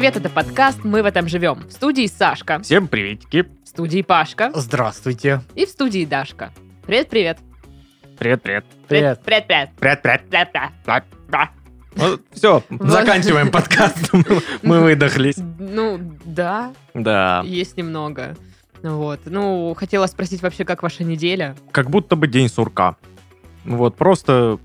[0.00, 1.68] привет, это подкаст «Мы в этом живем».
[1.68, 3.44] В студии Сашка, Всем приветики.
[3.64, 5.42] в студии Пашка Здравствуйте.
[5.54, 6.54] и в студии Дашка.
[6.86, 7.36] Привет-привет.
[8.18, 8.64] Привет, привет.
[8.88, 9.20] Привет.
[9.22, 9.70] Привет-привет.
[9.78, 10.22] Привет, привет.
[10.82, 12.20] Привет-привет.
[12.32, 14.10] все, заканчиваем подкаст.
[14.14, 14.24] Мы-
[14.62, 15.36] Мы выдохлись.
[15.58, 17.42] Ну, да, Да.
[17.44, 18.38] есть немного.
[18.82, 19.20] Вот.
[19.26, 21.54] Ну, хотела спросить вообще, как ваша неделя?
[21.72, 22.96] Как будто бы день сурка.
[23.66, 24.58] Вот, просто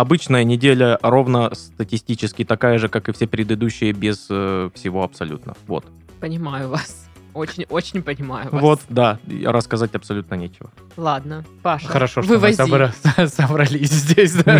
[0.00, 5.54] обычная неделя ровно статистически такая же, как и все предыдущие, без э, всего абсолютно.
[5.66, 5.84] Вот.
[6.20, 7.08] Понимаю вас.
[7.34, 8.60] Очень-очень понимаю вас.
[8.60, 10.70] Вот, да, рассказать абсолютно нечего.
[10.96, 12.60] Ладно, Паша, Хорошо, что мы вывози.
[12.60, 14.32] собра- собрались здесь.
[14.32, 14.58] да.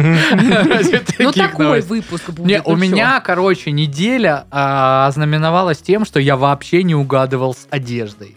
[1.18, 2.46] Ну, такой выпуск будет.
[2.46, 7.66] Не, ну у меня, короче, неделя а, ознаменовалась тем, что я вообще не угадывал с
[7.70, 8.36] одеждой.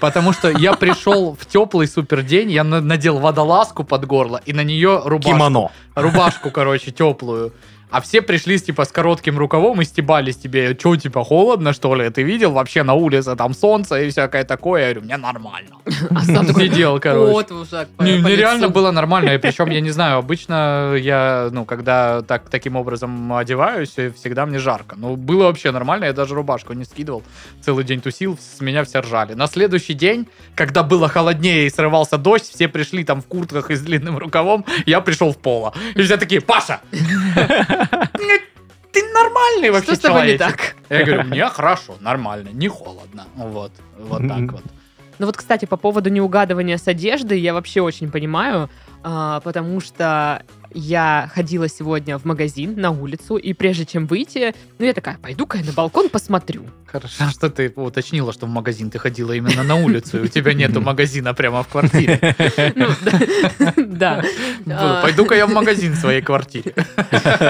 [0.00, 4.52] Потому что я пришел в теплый супер день, я на- надел водолазку под горло и
[4.52, 5.32] на нее рубашку.
[5.32, 5.70] Кимоно.
[5.94, 7.52] рубашку, короче, теплую.
[7.92, 10.74] А все пришли типа, с коротким рукавом и стебались тебе.
[10.74, 12.08] Че, типа, холодно, что ли?
[12.10, 12.52] Ты видел?
[12.52, 14.80] Вообще на улице там солнце и всякое такое.
[14.80, 15.76] Я говорю, мне нормально.
[16.10, 17.32] А сам Сидел, короче.
[17.32, 18.72] вот уже по- Не, по нереально лицу.
[18.72, 19.38] было нормально.
[19.38, 24.96] Причем, я не знаю, обычно я, ну, когда так, таким образом одеваюсь, всегда мне жарко.
[24.98, 27.22] Ну, было вообще нормально, я даже рубашку не скидывал.
[27.60, 29.34] Целый день тусил, с меня все ржали.
[29.34, 33.74] На следующий день, когда было холоднее и срывался дождь, все пришли там в куртках и
[33.76, 35.74] с длинным рукавом, я пришел в поло.
[35.94, 36.80] И все такие, Паша,
[38.92, 40.76] ты нормальный вообще Что с тобой не человечек».
[40.88, 40.98] так?
[40.98, 43.26] Я говорю, мне хорошо, нормально, не холодно.
[43.36, 44.62] Вот, вот так вот.
[45.18, 48.70] Ну вот, кстати, по поводу неугадывания с одеждой, я вообще очень понимаю,
[49.02, 50.42] а, потому что
[50.74, 55.58] я ходила сегодня в магазин на улицу, и прежде чем выйти, ну я такая, пойду-ка
[55.58, 56.64] я на балкон посмотрю.
[56.86, 60.52] Хорошо, что ты уточнила, что в магазин ты ходила именно на улицу, и у тебя
[60.52, 62.20] нету магазина прямо в квартире.
[62.74, 62.86] Ну,
[63.76, 64.22] да.
[64.68, 66.74] А, Пойду-ка я в магазин в своей квартире.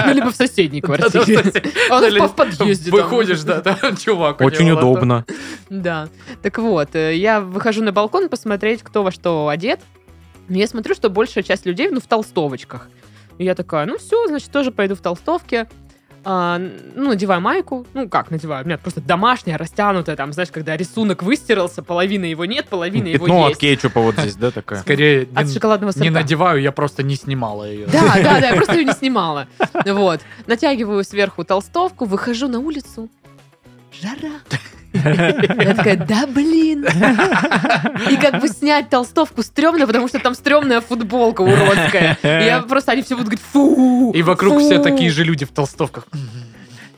[0.05, 1.41] Ну, либо в соседней квартире.
[1.89, 2.91] А он Или в подъезде.
[2.91, 4.41] Выходишь, да, там чувак.
[4.41, 5.25] Очень удобно.
[5.69, 6.09] Да.
[6.41, 9.79] Так вот, э, я выхожу на балкон посмотреть, кто во что одет.
[10.49, 12.89] Я смотрю, что большая часть людей, ну, в толстовочках.
[13.37, 15.67] И я такая, ну все, значит, тоже пойду в толстовке.
[16.25, 16.57] А,
[16.95, 17.85] ну, надеваю майку.
[17.93, 18.63] Ну, как надеваю?
[18.63, 23.25] У меня просто домашняя, растянутая, там, знаешь, когда рисунок выстирался, половины его нет, половина его
[23.25, 23.59] Пятно от есть.
[23.61, 24.79] кетчупа вот здесь, да, такая?
[24.79, 26.13] Скорее, От не- шоколадного не сырка.
[26.13, 27.87] надеваю, я просто не снимала ее.
[27.87, 29.47] Да, да, да, я просто ее не снимала.
[29.85, 30.21] Вот.
[30.47, 33.09] Натягиваю сверху толстовку, выхожу на улицу.
[33.91, 34.31] Жара.
[34.93, 36.85] Я такая, да блин.
[38.09, 42.17] И как бы снять толстовку стрёмно, потому что там стрёмная футболка уродская.
[42.21, 44.11] И я просто, они все будут говорить, фу.
[44.13, 44.59] И вокруг фу».
[44.59, 46.07] все такие же люди в толстовках.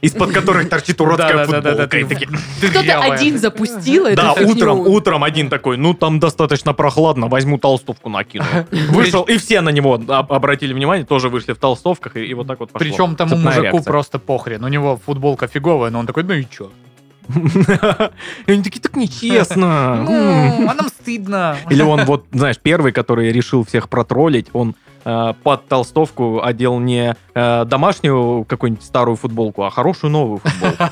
[0.01, 1.87] Из-под которых торчит уродская футболка.
[1.87, 8.09] Кто-то один запустил эту Да, утром, утром один такой, ну там достаточно прохладно, возьму толстовку
[8.09, 8.45] накину.
[8.89, 12.59] Вышел, и все на него об- обратили внимание, тоже вышли в толстовках, и, вот так
[12.59, 12.87] вот пошло.
[12.87, 14.63] Причем тому мужику просто похрен.
[14.63, 16.71] У него футболка фиговая, но он такой, ну и чё?
[17.27, 20.03] И они такие, так нечестно.
[20.03, 21.57] Ну, а нам стыдно.
[21.69, 24.75] Или он вот, знаешь, первый, который решил всех протроллить, он
[25.05, 30.83] э, под толстовку одел не э, домашнюю какую-нибудь старую футболку, а хорошую новую футболку.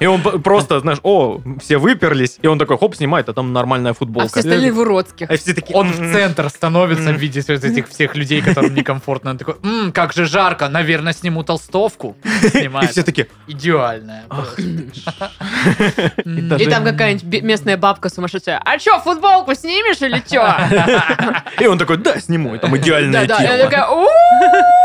[0.00, 3.92] И он просто, знаешь, о, все выперлись, и он такой, хоп, снимает, а там нормальная
[3.92, 4.28] А футболка.
[4.28, 5.30] все остальные в уродских.
[5.30, 6.12] А все такие, Он в «М-м».
[6.12, 9.30] центр становится в виде этих всех людей, которым некомфортно.
[9.30, 12.16] Он такой, «М, как же жарко, наверное, сниму толстовку.
[12.54, 14.24] И все такие, Идеальная.
[16.24, 18.60] И там какая-нибудь местная бабка сумасшедшая.
[18.64, 20.44] А чё, футболку снимешь или чё?
[21.62, 23.86] и он такой, да, сниму, и там идеальное Да-да, я такая,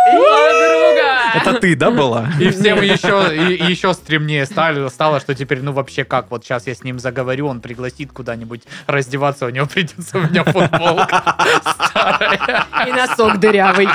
[0.06, 1.16] подруга.
[1.36, 2.28] Это ты, да, была?
[2.40, 6.44] И всем еще, и, и еще стремнее стало, стало, что теперь, ну вообще как, вот
[6.44, 11.36] сейчас я с ним заговорю, он пригласит куда-нибудь раздеваться, у него придется у меня футболка
[11.90, 12.66] старая.
[12.88, 13.88] И носок дырявый.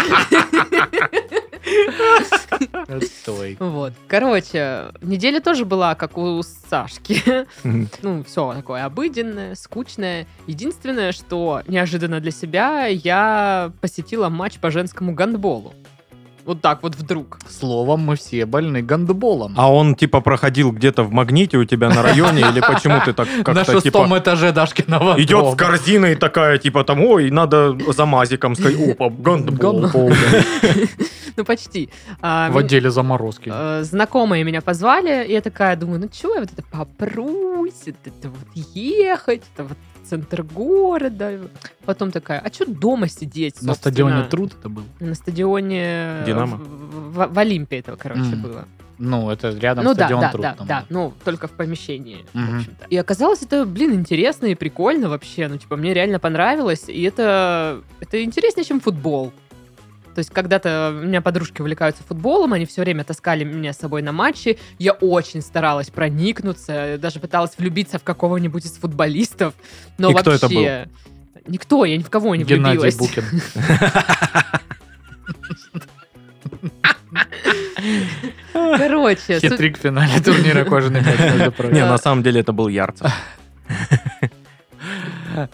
[2.88, 3.56] Отстой.
[3.60, 3.92] Вот.
[4.08, 7.46] Короче, неделя тоже была, как у Сашки.
[8.02, 10.26] Ну, все такое обыденное, скучное.
[10.46, 15.74] Единственное, что неожиданно для себя, я посетила матч по женскому гандболу.
[16.50, 17.38] Вот так вот вдруг.
[17.48, 19.54] Словом, мы все больны гандболом.
[19.56, 23.28] А он, типа, проходил где-то в магните у тебя на районе, или почему ты так
[23.36, 25.52] На как-то, шестом типа, этаже Дашкиного идет дома.
[25.52, 30.10] с корзиной такая, типа, там, ой, надо за мазиком сказать, опа, гандбол.
[31.36, 31.88] Ну, почти.
[32.20, 33.50] А, В отделе заморозки.
[33.54, 38.28] э, знакомые меня позвали, и я такая думаю, ну что я вот это попрусь, это
[38.28, 41.38] вот ехать, это вот центр города.
[41.84, 43.74] Потом такая, а что дома сидеть, На собственно?
[43.74, 44.82] стадионе Труд это был?
[45.00, 46.22] На стадионе...
[46.26, 46.56] «Динамо»?
[46.56, 48.42] В, в- в Олимпе этого, короче, Мгм.
[48.42, 48.64] было.
[48.98, 50.42] Ну, это рядом ну да, стадион да, Труд.
[50.42, 50.86] да, там да, был.
[50.90, 52.58] ну только в помещении, в Мгм.
[52.58, 52.86] общем-то.
[52.90, 57.80] И оказалось это, блин, интересно и прикольно вообще, ну типа мне реально понравилось, и это,
[58.00, 59.32] это интереснее, чем футбол.
[60.14, 64.02] То есть когда-то у меня подружки увлекаются футболом, они все время таскали меня с собой
[64.02, 64.58] на матчи.
[64.78, 69.54] Я очень старалась проникнуться, даже пыталась влюбиться в какого-нибудь из футболистов.
[69.98, 70.64] Но И кто вообще...
[70.64, 70.88] это
[71.46, 72.96] Никто, я ни в кого не Геннадий влюбилась.
[72.96, 73.24] Букин.
[78.52, 81.18] Короче, Хитрик в финале турнира кожаный мяч.
[81.72, 83.10] Не, на самом деле это был Ярцев.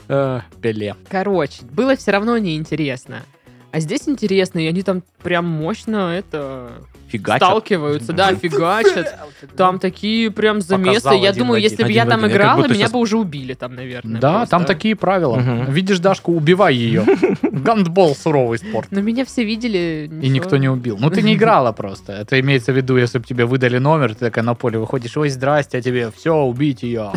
[0.08, 0.96] Э, Пеле.
[1.10, 3.22] короче, было все равно неинтересно.
[3.76, 6.70] А здесь интересно, и они там прям мощно это
[7.08, 7.42] Фигачат.
[7.42, 9.14] сталкиваются, да, фигачат.
[9.54, 11.08] Там такие прям замесы.
[11.08, 11.70] Я один думаю, один.
[11.70, 12.34] если бы я там один.
[12.38, 14.18] Играла, меня бы уже убили там, наверное.
[14.18, 14.50] Да, просто.
[14.50, 15.66] там такие правила.
[15.68, 17.04] Видишь Дашку, убивай ее.
[17.42, 18.88] Гандбол суровый спорт.
[18.90, 20.08] Но меня все видели.
[20.22, 20.96] И никто не убил.
[20.98, 22.14] Ну, ты не играла просто.
[22.14, 25.28] Это имеется в виду, если бы тебе выдали номер, ты такая на поле выходишь, ой,
[25.28, 27.12] здрасте, а тебе все, убить ее.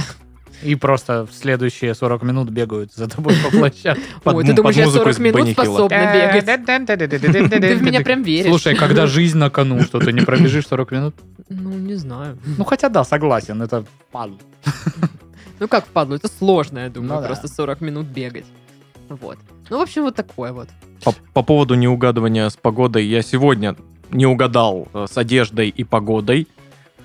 [0.61, 4.03] И просто в следующие 40 минут бегают за тобой по площадке.
[4.25, 6.45] Ой, ты думаешь, я музыку 40 из минут способна бегать?
[6.45, 8.49] Ты в меня прям веришь.
[8.49, 11.15] Слушай, когда жизнь на кону, что ты не пробежишь 40 минут?
[11.49, 12.37] Ну, не знаю.
[12.57, 14.35] Ну, хотя да, согласен, это падл.
[15.59, 17.27] Ну, как впадло, это сложно, я думаю, Ну да.
[17.27, 18.45] просто 40 минут бегать.
[19.09, 19.37] Вот.
[19.69, 20.69] Ну, в общем, вот такое вот.
[21.03, 23.75] По, по поводу неугадывания с погодой, я сегодня
[24.11, 26.58] не угадал э, с одеждой и погодой, э,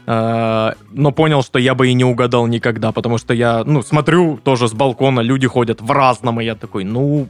[0.06, 4.68] но понял, что я бы и не угадал никогда, потому что я, ну, смотрю тоже
[4.68, 7.28] с балкона, люди ходят в разном, и я такой, ну,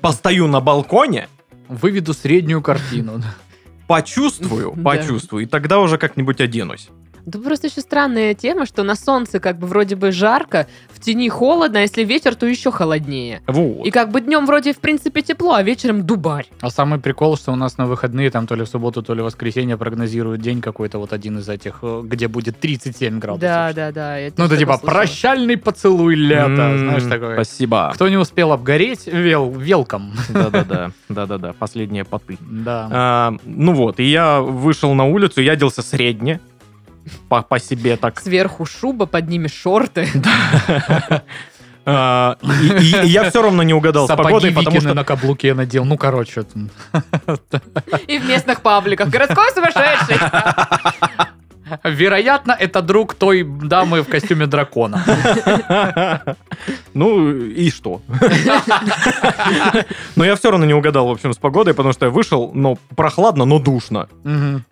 [0.00, 1.28] постою на балконе,
[1.68, 3.22] Выведу среднюю картину.
[3.86, 6.88] почувствую, почувствую, и тогда уже как-нибудь оденусь.
[7.26, 11.28] Да просто еще странная тема, что на солнце как бы вроде бы жарко, в тени
[11.28, 13.42] холодно, а если ветер, то еще холоднее.
[13.46, 13.86] Вот.
[13.86, 16.46] И как бы днем вроде в принципе тепло, а вечером дубарь.
[16.60, 19.22] А самый прикол, что у нас на выходные, там то ли в субботу, то ли
[19.22, 23.40] в воскресенье прогнозируют день какой-то, вот один из этих, э, где будет 37 градусов.
[23.40, 24.16] Да, да, да.
[24.36, 24.90] Ну, это типа слышала.
[24.90, 27.34] прощальный поцелуй лета, М, знаешь, такое.
[27.34, 27.90] Спасибо.
[27.94, 30.12] Кто не успел обгореть, вел, велком.
[30.28, 32.38] Да-да-да, да-да-да, последние поты.
[32.40, 32.88] Да.
[32.92, 36.40] А, ну вот, и я вышел на улицу, я оделся средне,
[37.28, 38.20] по, по себе так.
[38.20, 40.08] Сверху шуба, под ними шорты.
[41.86, 44.94] А, и, и- и я все равно не угадал с погодой, потому что...
[44.94, 45.84] на каблуке надел.
[45.84, 46.44] Ну, короче.
[48.06, 49.10] И в местных пабликах.
[49.10, 50.16] Городской сумасшедший.
[51.82, 55.02] Вероятно, это друг той дамы в костюме дракона.
[56.94, 58.00] Ну и что?
[60.16, 62.76] Но я все равно не угадал, в общем, с погодой, потому что я вышел, но
[62.96, 64.08] прохладно, но душно.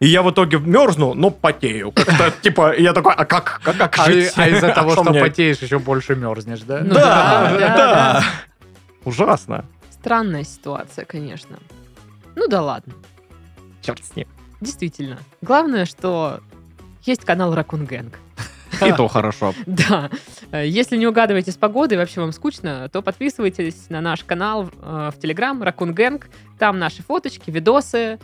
[0.00, 1.92] И я в итоге мерзну, но потею.
[1.92, 4.32] Как-то, типа, я такой, а как, как, как А, жить?
[4.36, 8.24] а из-за того, что потеешь, еще больше мерзнешь, да, да, да.
[9.04, 9.64] Ужасно.
[9.90, 11.58] Странная ситуация, конечно.
[12.36, 12.92] Ну да ладно.
[13.82, 14.26] Черт с ним.
[14.60, 15.18] Действительно.
[15.40, 16.40] Главное, что
[17.04, 18.18] есть канал Ракун Гэнг.
[18.86, 19.54] И то хорошо.
[19.66, 20.10] Да.
[20.50, 25.10] Э, Если не угадываете с погодой, вообще вам скучно, то подписывайтесь на наш канал э,
[25.14, 26.28] в Телеграм Ракун Гэнг.
[26.58, 28.18] Там наши фоточки, видосы.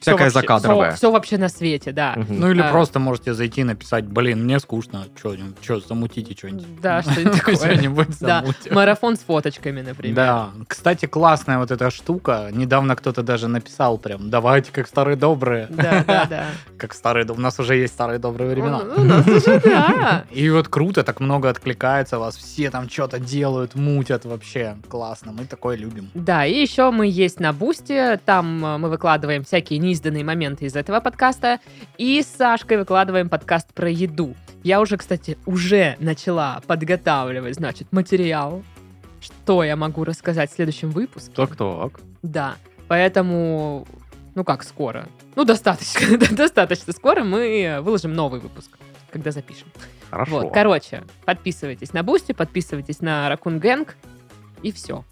[0.00, 0.92] Всякое вообще- закадровое.
[0.92, 2.14] Все вообще на свете, да.
[2.16, 2.40] Мгм.
[2.40, 2.70] Ну или А.
[2.70, 6.80] просто можете зайти и написать, блин, мне скучно, что, замутите что-нибудь.
[6.80, 8.12] Да, что-нибудь такое.
[8.20, 10.14] Да, марафон с фоточками, например.
[10.14, 12.48] Да, кстати, классная вот эта штука.
[12.52, 15.66] Недавно кто-то даже написал прям, давайте как старые добрые.
[15.70, 16.44] Да, да, да.
[16.78, 17.40] Как старые добрые.
[17.40, 18.82] У нас уже есть старые добрые времена.
[18.84, 20.24] Ну, У нас уже, да.
[20.30, 24.76] И вот круто, так много откликается вас, все там что-то делают, мутят вообще.
[24.88, 26.08] Классно, мы такое любим.
[26.14, 30.76] Да, и еще мы есть на Boosty, там э, мы выкладываем всякие неизданные моменты из
[30.76, 31.60] этого подкаста,
[31.96, 34.34] и с Сашкой выкладываем подкаст про еду.
[34.62, 38.62] Я уже, кстати, уже начала подготавливать, значит, материал,
[39.20, 41.32] что я могу рассказать в следующем выпуске.
[41.34, 42.00] Так-так.
[42.22, 43.86] Да, поэтому,
[44.34, 45.08] ну как скоро?
[45.36, 48.76] Ну, достаточно, достаточно скоро мы выложим новый выпуск,
[49.10, 49.68] когда запишем.
[50.10, 50.42] Хорошо.
[50.42, 53.96] Вот, короче, подписывайтесь на Boosty, подписывайтесь на Raccoon Gang,
[54.62, 55.04] и все.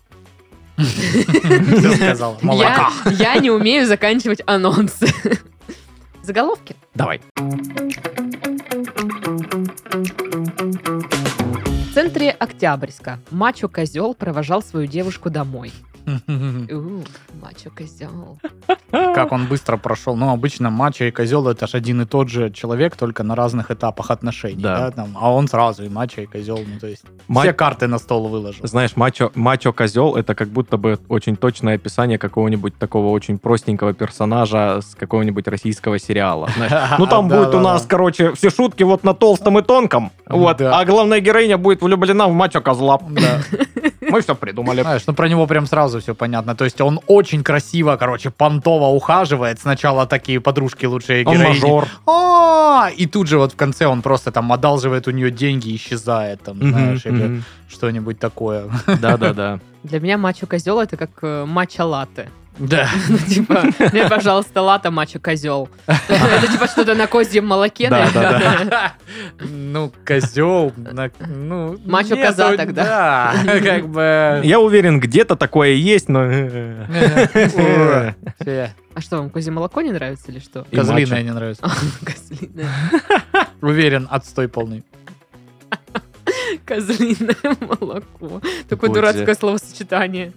[0.76, 2.38] Все сказал.
[2.42, 5.08] Я не умею заканчивать анонсы.
[6.22, 6.76] Заголовки.
[6.94, 7.20] Давай.
[11.86, 15.72] В центре Октябрьска мачо-козел провожал свою девушку домой.
[16.28, 17.02] У,
[17.42, 18.38] мачо-козел.
[18.90, 20.16] Как он быстро прошел.
[20.16, 23.70] Ну, обычно мачо и козел это же один и тот же человек, только на разных
[23.70, 24.62] этапах отношений.
[24.62, 24.76] Да.
[24.78, 24.90] Да.
[24.90, 26.58] там, а он сразу и мачо, и козел.
[26.58, 28.66] Ну, то есть Ма- все карты на стол выложил.
[28.66, 33.92] Знаешь, мачо, мачо козел это как будто бы очень точное описание какого-нибудь такого очень простенького
[33.92, 36.48] персонажа с какого-нибудь российского сериала.
[36.56, 36.72] знаешь.
[36.98, 40.12] Ну там будет у нас, короче, все шутки вот на толстом и тонком.
[40.26, 40.60] Вот.
[40.60, 43.00] А главная героиня будет влюблена в мачо козла.
[44.08, 44.82] Мы все придумали.
[44.82, 46.54] Знаешь, ну про него прям сразу все понятно.
[46.54, 49.60] То есть он очень красиво, короче, понтово ухаживает.
[49.60, 51.54] Сначала такие подружки лучшие Он героини.
[51.60, 51.88] мажор.
[52.06, 55.76] А, И тут же вот в конце он просто там одалживает у нее деньги и
[55.76, 58.68] исчезает, там, знаешь, или что-нибудь такое.
[58.86, 59.58] Да-да-да.
[59.82, 62.30] Для меня мачо-козел это как э, матча-латте.
[62.58, 62.88] Да.
[63.08, 65.68] Ну, типа, мне, пожалуйста, лата мачо козел.
[65.86, 68.92] Это типа что-то на козьем молоке, Да, наверное.
[69.40, 71.78] Ну, козел, ну...
[71.84, 73.34] Мачо коза тогда.
[73.44, 74.40] Да, как бы...
[74.44, 76.28] Я уверен, где-то такое есть, но...
[78.40, 78.74] Все.
[78.94, 80.66] А что, вам козье молоко не нравится или что?
[80.72, 81.62] Козлиное не нравится.
[82.04, 82.70] Козлиное.
[83.60, 84.84] Уверен, отстой полный.
[86.64, 88.40] Козлиное молоко.
[88.68, 90.32] Такое дурацкое словосочетание.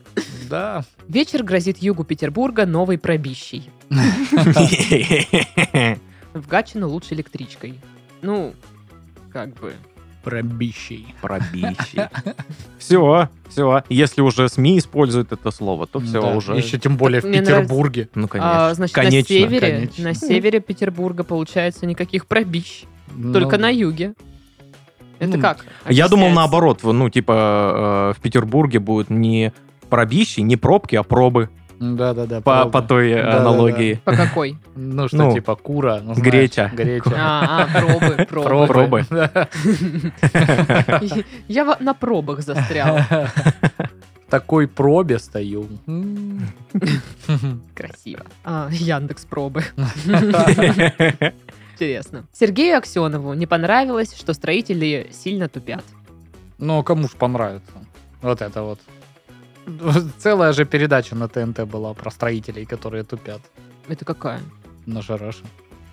[0.50, 0.84] Да.
[1.08, 3.70] Вечер грозит югу Петербурга новой пробищей.
[6.34, 7.80] В Гатчину лучше электричкой.
[8.22, 8.54] Ну,
[9.32, 9.74] как бы.
[10.24, 11.16] Пробищей.
[11.22, 12.02] Пробищий.
[12.78, 13.84] Все, все.
[13.90, 16.56] Если уже СМИ используют это слово, то все Да, уже.
[16.58, 17.54] Еще тем более в нравится.
[17.54, 18.10] Петербурге.
[18.16, 18.68] Ну, конечно.
[18.68, 19.36] А, значит, конечно.
[19.36, 20.04] на севере, конечно.
[20.04, 22.84] на севере Петербурга получается никаких пробищ.
[23.34, 24.14] Только Ну, на юге.
[25.20, 25.66] Это Ну, как?
[25.88, 29.54] Я думал наоборот, ну, типа, э, в Петербурге будут не
[29.90, 31.50] пробищи, не пробки, а пробы.
[31.80, 32.38] Да-да-да.
[32.42, 32.72] По, правда.
[32.72, 33.40] по той э, Да-да-да.
[33.40, 34.02] аналогии.
[34.04, 34.58] По какой?
[34.76, 36.00] Ну, что, Ну, типа кура.
[36.04, 36.70] ну, знаешь, греча.
[36.74, 37.12] Греча.
[37.16, 38.68] А, а, пробы, пробы.
[38.68, 39.06] Пробы.
[39.10, 39.48] Да.
[41.48, 42.98] Я на пробах застрял.
[42.98, 43.32] В
[44.30, 45.68] такой пробе стою.
[47.74, 48.26] Красиво.
[48.44, 49.64] А, Яндекс пробы.
[51.74, 52.26] Интересно.
[52.34, 55.84] Сергею Аксенову не понравилось, что строители сильно тупят.
[56.58, 57.72] Ну, кому ж понравится.
[58.22, 58.80] Вот это вот.
[60.20, 63.42] Целая же передача на ТНТ была про строителей, которые тупят
[63.88, 64.40] Это какая?
[64.86, 65.44] на Шараше.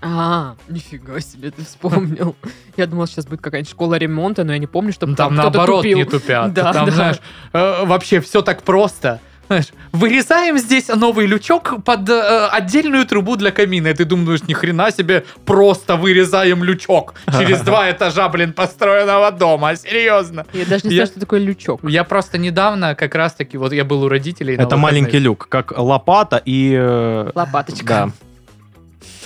[0.03, 2.37] А, нифига себе, ты вспомнил.
[2.77, 5.79] Я думал, сейчас будет какая-нибудь школа ремонта, но я не помню, чтобы Там, там, наоборот
[5.83, 5.99] тупил.
[5.99, 6.53] не тупят.
[6.53, 6.93] Да, Там, да.
[6.93, 7.17] знаешь,
[7.53, 9.21] э, вообще все так просто.
[9.49, 13.89] Знаешь, вырезаем здесь новый лючок под э, отдельную трубу для камина.
[13.89, 19.77] И ты думаешь, ни хрена себе, просто вырезаем лючок через два этажа, блин, построенного дома.
[19.77, 20.47] Серьезно.
[20.53, 21.81] Я даже не знаю, что такое лючок.
[21.85, 24.57] Я просто недавно как раз-таки, вот я был у родителей.
[24.57, 26.75] Это маленький люк, как лопата и...
[26.77, 27.85] э, Лопаточка.
[27.85, 28.11] Да.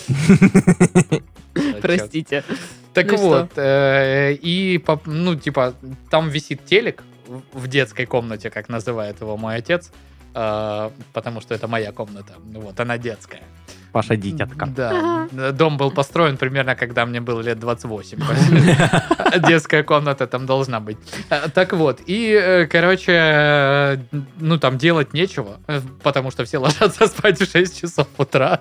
[1.80, 2.44] Простите.
[2.92, 5.74] Так Ну вот, э, и, ну, типа,
[6.10, 7.02] там висит телек
[7.52, 9.92] в- детской комнате, как называет его мой отец,
[10.32, 13.42] потому что это моя комната, вот, она детская.
[13.92, 14.66] Паша дитятка.
[14.66, 18.18] Да, дом был построен примерно, когда мне было лет 28.
[19.48, 20.98] Детская комната там должна быть.
[21.28, 23.96] Э, Так вот, и, э, короче, э,
[24.38, 28.60] ну, там делать нечего, э, потому что все ложатся спать в 6 часов утра,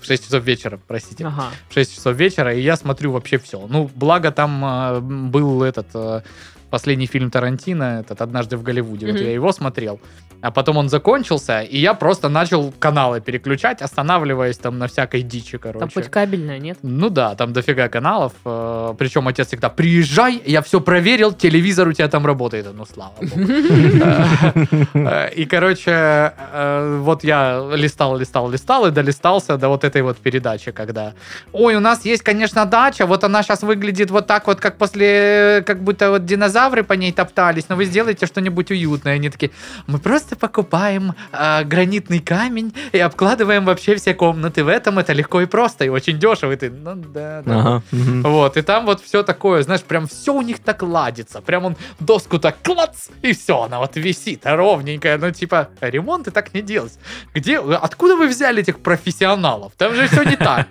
[0.00, 1.26] в 6 часов вечера, простите.
[1.26, 1.50] Ага.
[1.68, 3.66] в 6 часов вечера, и я смотрю вообще все.
[3.68, 6.24] Ну, благо там был этот
[6.70, 9.24] последний фильм Тарантино, этот «Однажды в Голливуде», вот Мгм.
[9.24, 10.00] я его смотрел.
[10.40, 15.58] А потом он закончился, и я просто начал каналы переключать, останавливаясь там на всякой дичи,
[15.58, 15.80] короче.
[15.80, 16.78] Там хоть кабельная, нет?
[16.82, 18.32] Ну да, там дофига каналов.
[18.44, 22.66] э, Причем отец всегда, приезжай, я все проверил, телевизор у тебя там работает.
[22.72, 23.30] Ну, слава богу.
[24.94, 30.18] Э, И, короче, э, вот я листал, листал, листал и долистался до вот этой вот
[30.18, 31.14] передачи, когда
[31.52, 35.62] ой, у нас есть, конечно, дача, вот она сейчас выглядит вот так вот, как после,
[35.66, 36.24] как будто вот
[36.58, 39.14] динозавры по ней топтались, но вы сделаете что-нибудь уютное.
[39.14, 39.50] Они такие,
[39.86, 45.40] мы просто покупаем а, гранитный камень и обкладываем вообще все комнаты в этом, это легко
[45.40, 46.52] и просто, и очень дешево.
[46.52, 47.60] И ты, ну да, да.
[47.60, 47.82] Ага.
[47.92, 51.40] Вот, и там вот все такое, знаешь, прям все у них так ладится.
[51.40, 55.18] Прям он доску так клац, и все, она вот висит ровненькая.
[55.18, 56.98] Ну, типа, ремонты так не делать.
[57.34, 59.72] Где, откуда вы взяли этих профессионалов?
[59.76, 60.66] Там же все не так.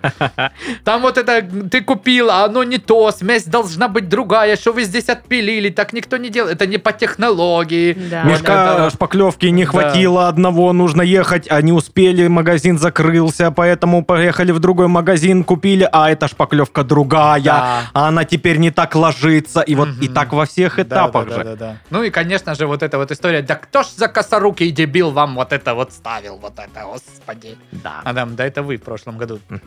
[0.84, 4.84] Там вот это ты купил, а оно не то, смесь должна быть другая, что вы
[4.84, 6.56] здесь отпилили, так никто не делает.
[6.56, 7.92] Это не по технологии.
[8.10, 8.24] Да.
[8.24, 9.70] Мешка это- шпаклевки не Да.
[9.70, 15.88] хватило одного, нужно ехать, а не успели, магазин закрылся, поэтому поехали в другой магазин, купили,
[15.92, 17.80] а эта шпаклевка другая, Да.
[17.94, 20.14] а она теперь не так ложится, и вот и Мгм.
[20.14, 21.44] так во всех Да, этапах да, же.
[21.44, 21.76] да, да, да.
[21.90, 25.36] Ну и, конечно же, вот эта вот история, да кто ж за косорукий дебил вам
[25.36, 27.56] вот это вот ставил, вот это, господи.
[27.70, 28.00] Да.
[28.04, 29.38] Адам, да это вы в прошлом году.
[29.48, 29.62] Мгм.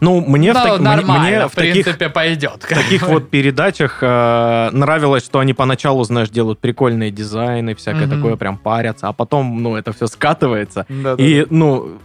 [0.00, 2.62] Ну, мне, в, Ну, так- мне- нормально, мне в, в таких, принципе, пойдет.
[2.62, 8.16] в таких вот передачах э, нравилось, что они поначалу, знаешь, делают прикольные дизайны, всякое Мгм.
[8.16, 10.84] такое, прям парятся, а потом, ну, это все скатывается.
[10.88, 11.22] Да-да.
[11.22, 11.98] И, ну,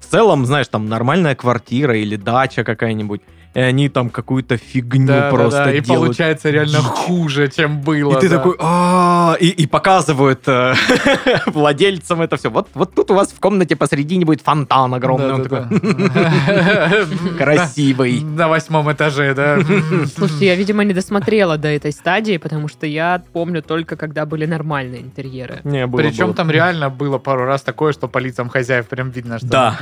[0.00, 3.20] в целом, знаешь, там нормальная квартира или дача какая-нибудь,
[3.56, 6.08] и они там какую-то фигню Да, да, просто да, и делают.
[6.08, 8.18] получается реально хуже, чем было.
[8.18, 8.36] И ты да.
[8.36, 10.74] такой, «А-а-а», и, и показывают э,
[11.46, 12.50] владельцам это все.
[12.50, 15.32] Вот, вот тут у вас в комнате посередине будет фонтан огромный.
[15.32, 17.06] Он такой, Да-да-да.
[17.38, 18.20] красивый.
[18.20, 19.58] На восьмом этаже, да.
[20.14, 24.44] Слушайте, я, видимо, не досмотрела до этой стадии, потому что я помню только, когда были
[24.44, 25.62] нормальные интерьеры.
[25.64, 26.34] Не, было, Причем было.
[26.34, 29.46] там реально было пару раз такое, что по лицам хозяев прям видно, что...
[29.46, 29.78] Да.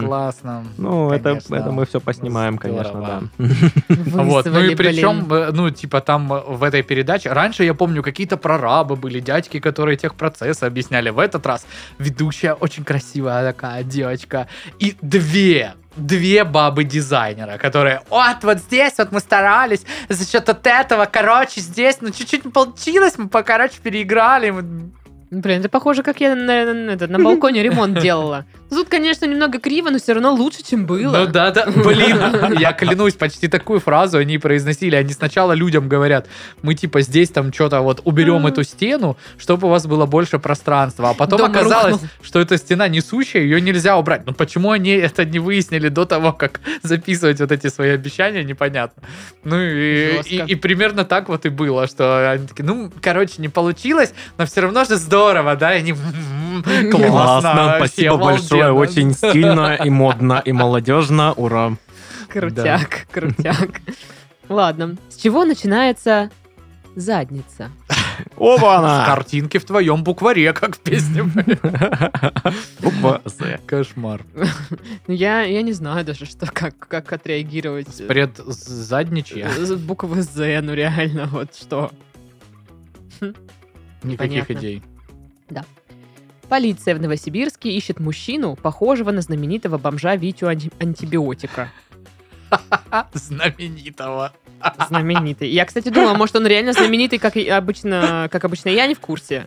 [0.00, 0.64] Классно.
[0.78, 1.54] Ну, это, Конечно.
[1.56, 3.22] это мы все поснимаем, конечно, Здорово.
[3.38, 4.22] да.
[4.22, 8.02] Вот, ну и причем, э, ну, типа там э, в этой передаче, раньше я помню,
[8.02, 11.10] какие-то прорабы были, дядьки, которые техпроцессы объясняли.
[11.10, 11.66] В этот раз
[11.98, 14.48] ведущая очень красивая такая девочка.
[14.78, 21.04] И две две бабы-дизайнера, которые, вот, вот здесь вот мы старались за счет от этого,
[21.06, 24.50] короче, здесь, ну, чуть-чуть не получилось, мы, по- короче, переиграли.
[24.50, 24.90] мы-
[25.30, 28.44] Блин, это похоже, как я на, на- это, на балконе ремонт делала.
[28.74, 31.16] Тут, конечно, немного криво, но все равно лучше, чем было.
[31.18, 31.66] Ну да, да.
[31.74, 32.18] Блин,
[32.58, 34.96] я клянусь, почти такую фразу они произносили.
[34.96, 36.26] Они сначала людям говорят,
[36.62, 41.10] мы типа здесь там что-то вот уберем эту стену, чтобы у вас было больше пространства.
[41.10, 42.10] А потом Дом оказалось, рухнул.
[42.22, 44.22] что эта стена несущая, ее нельзя убрать.
[44.26, 49.02] Ну почему они это не выяснили до того, как записывать вот эти свои обещания, непонятно.
[49.44, 53.48] Ну и, и- и примерно так вот и было, что они такие, ну, короче, не
[53.48, 55.74] получилось, но все равно же здорово, да?
[55.74, 59.08] И они, «М-м-м, классно, Классно, спасибо большое, обалденно».
[59.08, 61.76] очень стильно и модно и молодежно, ура.
[62.28, 63.80] Крутяк, крутяк.
[64.48, 66.30] Ладно, с чего начинается
[66.96, 67.70] задница?
[68.36, 69.04] Оба-на!
[69.06, 71.24] Картинки в твоем букваре, как в песне.
[72.80, 73.58] Буква З.
[73.66, 74.24] Кошмар.
[75.06, 78.06] Ну, я, я не знаю даже, что, как, как отреагировать.
[78.06, 79.48] Пред задничья.
[79.56, 81.90] Э, Буквы З, ну реально, вот что.
[84.02, 84.52] Никаких Понятно.
[84.52, 84.82] идей.
[86.48, 91.70] Полиция в Новосибирске ищет мужчину, похожего на знаменитого бомжа Витю Анти- Антибиотика.
[93.12, 94.32] Знаменитого.
[94.88, 95.48] Знаменитый.
[95.48, 99.00] Я, кстати, думала, может, он реально знаменитый, как и обычно, как обычно я не в
[99.00, 99.46] курсе.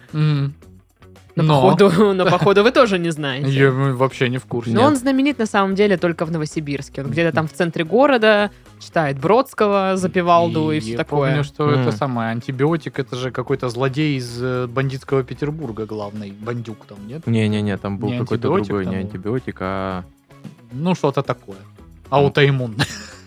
[1.37, 1.61] Но, Но.
[1.61, 3.49] походу, но, походу, вы тоже не знаете.
[3.49, 4.71] Я вообще не в курсе.
[4.71, 7.03] Но он знаменит на самом деле только в Новосибирске.
[7.03, 11.29] Он где-то там в центре города читает Бродского, запивалду и, все я такое.
[11.29, 11.81] помню, что М.
[11.81, 17.27] это самое, антибиотик, это же какой-то злодей из э, бандитского Петербурга главный, бандюк там, нет?
[17.27, 20.03] Не-не-не, там был Не какой-то другой, там не антибиотик, а...
[20.71, 21.57] Ну, что-то такое.
[22.09, 22.75] Аутоиммун.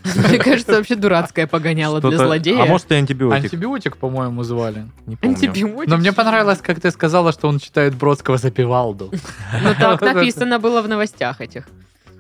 [0.29, 2.63] Мне кажется, вообще дурацкое погоняло для злодея.
[2.63, 4.87] А может и антибиотик, Антибиотик, по-моему, звали.
[5.07, 5.37] не помню.
[5.37, 5.91] Антибиотик.
[5.91, 9.11] Но мне понравилось, как ты сказала, что он читает Бродского запивалду.
[9.63, 11.69] Ну так написано было в новостях этих.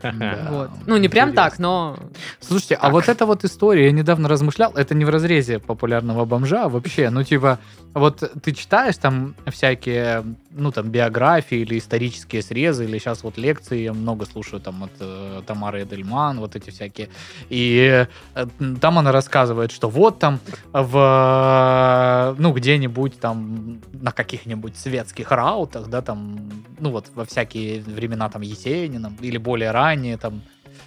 [0.02, 0.46] Да.
[0.50, 0.70] Вот.
[0.86, 1.50] Ну не прям Интересно.
[1.50, 1.98] так, но...
[2.40, 2.92] Слушайте, а Так.
[2.92, 7.10] вот эта вот история, я недавно размышлял, это не в разрезе популярного бомжа а вообще,
[7.10, 7.58] ну типа,
[7.94, 13.82] вот ты читаешь там всякие, ну там биографии или исторические срезы, или сейчас вот лекции,
[13.82, 17.08] я много слушаю там от э, Тамары Эдельман, вот эти всякие,
[17.48, 18.46] и э,
[18.80, 20.40] там она рассказывает, что вот там
[20.72, 28.28] в, ну где-нибудь там на каких-нибудь светских раутах, да, там, ну вот во всякие времена
[28.28, 30.42] там Есенина или более ранее там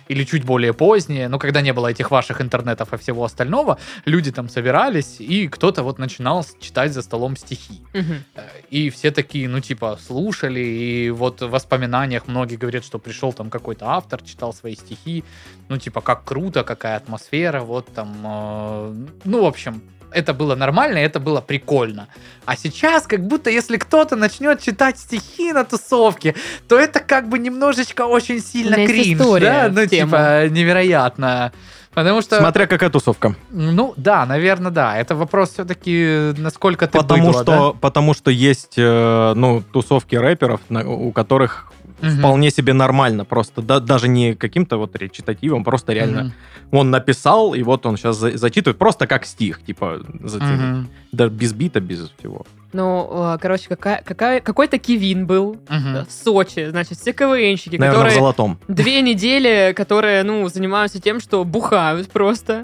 [0.08, 4.32] или чуть более позднее, но когда не было этих ваших интернетов и всего остального, люди
[4.32, 7.82] там собирались, и кто-то вот начинал читать за столом стихи.
[7.94, 13.34] Э, И все такие, ну, типа, слушали, и вот в воспоминаниях многие говорят, что пришел
[13.34, 15.24] там какой-то автор, читал свои стихи,
[15.70, 19.82] ну, типа, как круто, какая атмосфера, вот там, э, ну, в общем,
[20.14, 22.08] это было нормально, и это было прикольно.
[22.46, 26.36] А сейчас, как будто, если кто-то начнет читать стихи на тусовке,
[26.68, 29.70] то это как бы немножечко очень сильно кринж, история да?
[29.70, 30.12] Ну, тему.
[30.12, 31.52] типа, невероятно.
[31.94, 33.36] Потому что, Смотря какая тусовка.
[33.52, 34.98] ну, да, наверное, да.
[34.98, 37.54] Это вопрос все-таки, насколько ты Потому быдло, да?
[37.54, 41.72] что, потому что есть, э, ну, тусовки рэперов, у которых
[42.04, 42.18] Мгм.
[42.20, 46.34] вполне себе нормально, просто да- даже не каким-то вот речитативом, просто реально Мгм.
[46.72, 50.60] он написал, и вот он сейчас зачитывает просто как стих, типа, заценить.
[50.60, 50.90] Мгм.
[51.12, 52.46] Да без бита, без всего.
[52.74, 55.96] Ну, э, короче, какая, какая, какой-то Кивин был Мгм.
[55.96, 58.60] э, в Сочи, значит, все КВНщики, Наверное, в которые золотом.
[58.68, 62.64] две недели, которые, ну, занимаются тем, что бухают просто.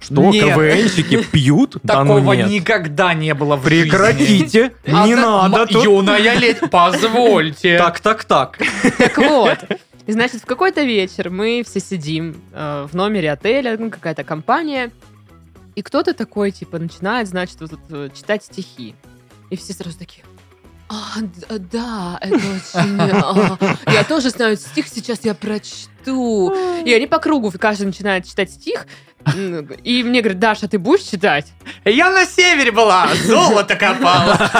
[0.00, 0.54] Что, Нет.
[0.54, 1.76] КВНщики пьют?
[1.82, 2.48] Да ну Такого нет.
[2.48, 3.90] никогда не было в жизни.
[3.90, 5.84] Прекратите, А не да- надо тут.
[5.84, 7.78] Юная леди, позвольте.
[7.78, 8.58] Так, так, так.
[8.96, 9.58] Так вот.
[10.06, 14.90] И, значит, в какой-то вечер мы все сидим э, в номере отеля, ну, какая-то компания,
[15.74, 18.94] и кто-то такой, типа, начинает, значит, вот, э, читать стихи.
[19.50, 20.24] И все сразу такие,
[20.88, 22.98] а, д- да, это очень...
[23.00, 23.58] а,
[23.92, 26.54] я тоже знаю стих, сейчас я прочту.
[26.86, 28.86] И они по кругу, каждый начинает читать стих,
[29.84, 31.52] и мне говорят, Даша, ты будешь читать?
[31.84, 34.50] Я на севере была, золото копала.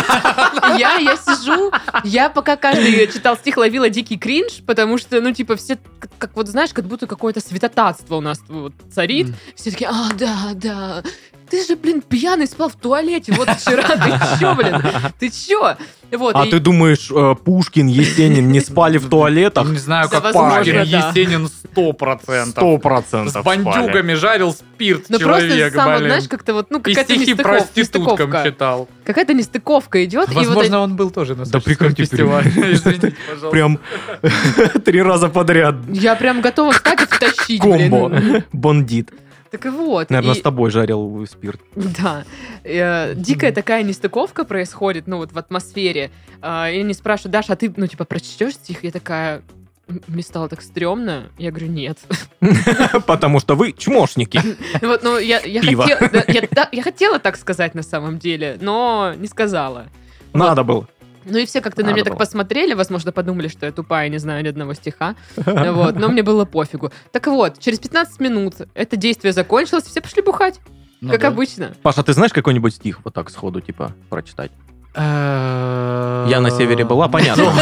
[0.79, 1.73] Я, я сижу,
[2.05, 6.37] я пока каждый читал стих, ловила дикий кринж, потому что, ну, типа, все, как, как
[6.37, 9.29] вот, знаешь, как будто какое-то святотатство у нас вот царит.
[9.55, 11.03] Все такие, а, да, да,
[11.51, 14.83] ты же, блин, пьяный спал в туалете вот вчера, ты чё, блин,
[15.19, 15.77] ты чё?
[16.11, 19.69] Вот, А и- ты думаешь, э, Пушкин, Есенин не спали в туалетах?
[19.69, 20.83] Не знаю, как Пушкин.
[20.83, 22.53] Есенин сто процентов.
[22.63, 27.43] Сто С процентов бандюгами жарил спирт Ну просто сам, знаешь, как-то вот, ну, И какая-то
[27.43, 28.43] проституткам нестыковка.
[28.45, 28.89] читал.
[29.05, 30.33] Какая-то нестыковка идет.
[30.33, 32.51] Возможно, он был тоже на Да фестивале.
[32.73, 33.51] Извините, пожалуйста.
[33.51, 33.79] Прям
[34.85, 35.75] три раза подряд.
[35.93, 37.91] Я прям готова встать и втащить, блин.
[37.91, 38.43] Комбо.
[38.53, 39.11] Бондит.
[39.51, 40.11] Так и вот.
[40.11, 41.61] Наверное, и- с тобой жарил спирт.
[41.75, 42.25] Да.
[42.65, 46.11] Э, Дикая такая нестыковка происходит, ну, вот в атмосфере.
[46.43, 48.85] А, И они спрашивают, Даша, а ты, ну, типа, прочтешь стих?
[48.85, 49.43] Я такая,
[49.89, 51.31] «М, мне стало так стрёмно.
[51.39, 51.99] Я говорю, нет.
[53.07, 54.41] Потому что вы чмошники.
[54.83, 59.87] Вот, ну, я, хотела, я хотела так сказать на самом деле, но не сказала.
[60.35, 60.87] Надо было.
[61.25, 64.43] Ну и все как-то на меня так посмотрели, возможно, подумали, что я тупая, не знаю
[64.45, 65.15] ни одного стиха.
[65.37, 66.91] Вот, но мне было пофигу.
[67.13, 70.61] Так вот, через 15 минут это действие закончилось, все пошли бухать,
[71.01, 71.29] Ну как да.
[71.29, 71.75] обычно.
[71.83, 74.51] Паша, ты знаешь какой-нибудь стих вот так сходу, типа, прочитать?
[74.95, 77.53] Я на севере была, понятно.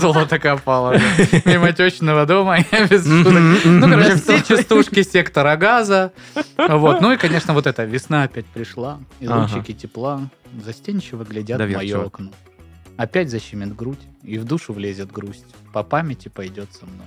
[0.00, 0.96] Золото копало.
[1.44, 3.32] Мимо течного дома, я без шуток.
[3.64, 6.12] Ну, короче, все частушки сектора газа.
[6.56, 7.00] Вот.
[7.00, 10.22] Ну и, конечно, вот это «Весна опять пришла», и лучики тепла
[10.64, 12.30] застенчиво глядят в мое окно.
[12.96, 15.46] Опять защемит грудь, и в душу влезет грусть.
[15.72, 17.06] По памяти пойдет со мной.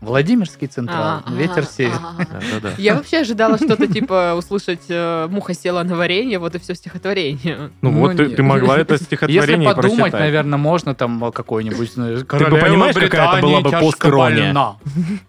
[0.00, 1.98] Владимирский Централ, А, ветер а, север.
[2.02, 2.14] а.
[2.18, 2.70] Да-да-да.
[2.78, 7.70] Я вообще ожидала что-то типа услышать э, «Муха села на варенье», вот и все стихотворение.
[7.82, 8.36] Ну Ну, вот ты нет.
[8.36, 10.20] ты могла это Если стихотворение подумать, прочитать.
[10.20, 11.94] наверное, можно там какой-нибудь...
[11.94, 14.54] Ты бы понимаешь, какая это была бы постирония?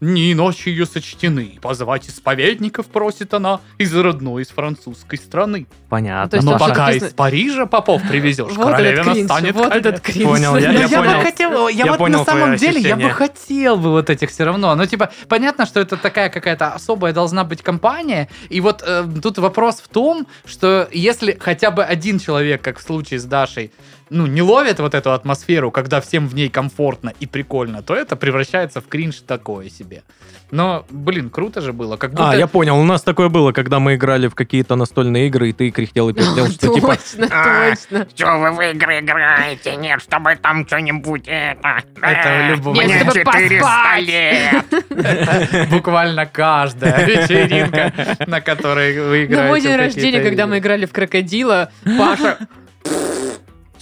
[0.01, 1.58] И ночи ее сочтены.
[1.62, 5.65] Позвать исповедников просит она из родной, из французской страны.
[5.89, 6.29] Понятно.
[6.29, 9.73] То есть Но там пока из Парижа попов привезешь, Вот королевина этот кринж, станет вот
[9.73, 10.27] этот кринж.
[10.29, 11.21] Понял, я- Ну, я бы понял.
[11.21, 14.43] хотел, я, Я вот понял на самом деле, я бы хотел бы вот этих все
[14.43, 14.59] равно.
[14.60, 18.30] Ну, типа, понятно, что это такая какая-то особая должна быть компания.
[18.50, 22.82] И вот э, тут вопрос в том, что если хотя бы один человек, как в
[22.82, 23.72] случае с Дашей,
[24.10, 28.15] ну, не ловит вот эту атмосферу, когда всем в ней комфортно и прикольно, то это
[28.15, 30.04] превращается в кринж такое себе.
[30.52, 31.95] Но, блин, круто же было.
[31.98, 32.32] Как будто...
[32.32, 32.78] А, я понял.
[32.80, 36.13] У нас такое было, когда мы играли в какие-то настольные игры, и ты кряхтел и
[36.13, 36.95] пиздел, что типа...
[36.95, 38.08] Точно, «А, точно.
[38.15, 39.76] Что вы в игры играете?
[39.76, 41.84] Нет, чтобы там что-нибудь это...
[42.02, 42.56] Это э.
[42.56, 44.04] Нет, Мне чтобы 400 поспать.
[44.08, 45.69] лет.
[45.69, 47.93] Буквально каждая вечеринка,
[48.26, 49.43] на которой вы играете.
[49.43, 52.39] На мой день рождения, когда мы играли в крокодила, Паша...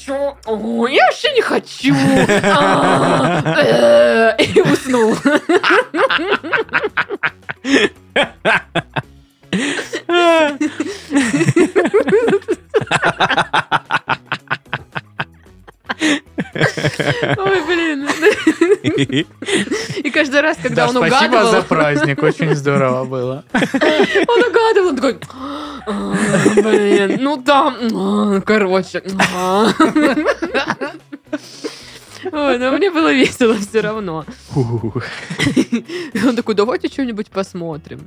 [0.07, 0.37] Чё?
[0.45, 1.93] Ой, я вообще не хочу.
[2.43, 5.13] А, э, И уснул.
[17.37, 18.07] Ой, блин.
[20.03, 23.43] И каждый раз, когда Да, он спасибо угадывал, за праздник, очень здорово было.
[23.53, 25.17] он угадывал, он такой,
[25.85, 26.15] «А,
[26.55, 29.03] блин, ну да, а, короче.
[29.35, 29.69] а».
[32.31, 34.25] Ой, но мне было весело все равно.
[34.55, 38.01] Он такой, давайте что-нибудь посмотрим.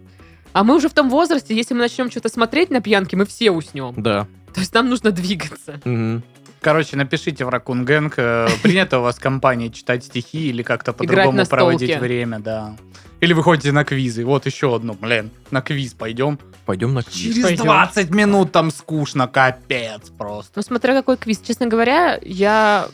[0.53, 3.51] А мы уже в том возрасте, если мы начнем что-то смотреть на пьянке, мы все
[3.51, 3.95] уснем.
[3.97, 4.27] Да.
[4.53, 5.81] То есть нам нужно двигаться.
[5.85, 6.25] Мгм.
[6.61, 10.92] Короче, напишите в Ракун Гэнг, э, принято у вас в компании читать стихи или как-то
[10.92, 12.77] по-другому проводить время, да.
[13.20, 14.25] Или вы ходите на квизы.
[14.25, 16.38] Вот еще одно, блин, на квиз пойдем.
[16.66, 17.16] Пойдем на квиз.
[17.16, 17.64] Через Пойдем.
[17.64, 20.53] 20 минут там скучно, капец просто.
[20.57, 21.40] Ну, смотря какой квиз.
[21.40, 22.88] Честно говоря, я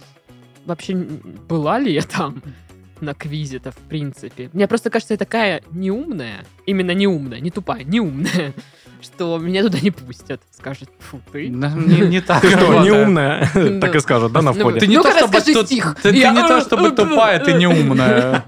[0.64, 2.42] вообще была ли я там
[3.00, 4.50] на квизе-то, в принципе.
[4.52, 8.52] Мне просто кажется, я такая неумная, именно неумная, не тупая, неумная,
[9.06, 10.40] что меня туда не пустят.
[10.56, 11.48] Скажут, фу, ты.
[11.50, 12.40] Да, Не, не так.
[12.42, 12.84] Ты что, работает.
[12.84, 13.80] неумная?
[13.80, 14.80] Так и скажут, да, на Ну, входе?
[14.80, 15.96] Ты не Ну-ка, то, чтобы стих.
[16.02, 18.42] ты- не то, чтобы тупая, ты неумная.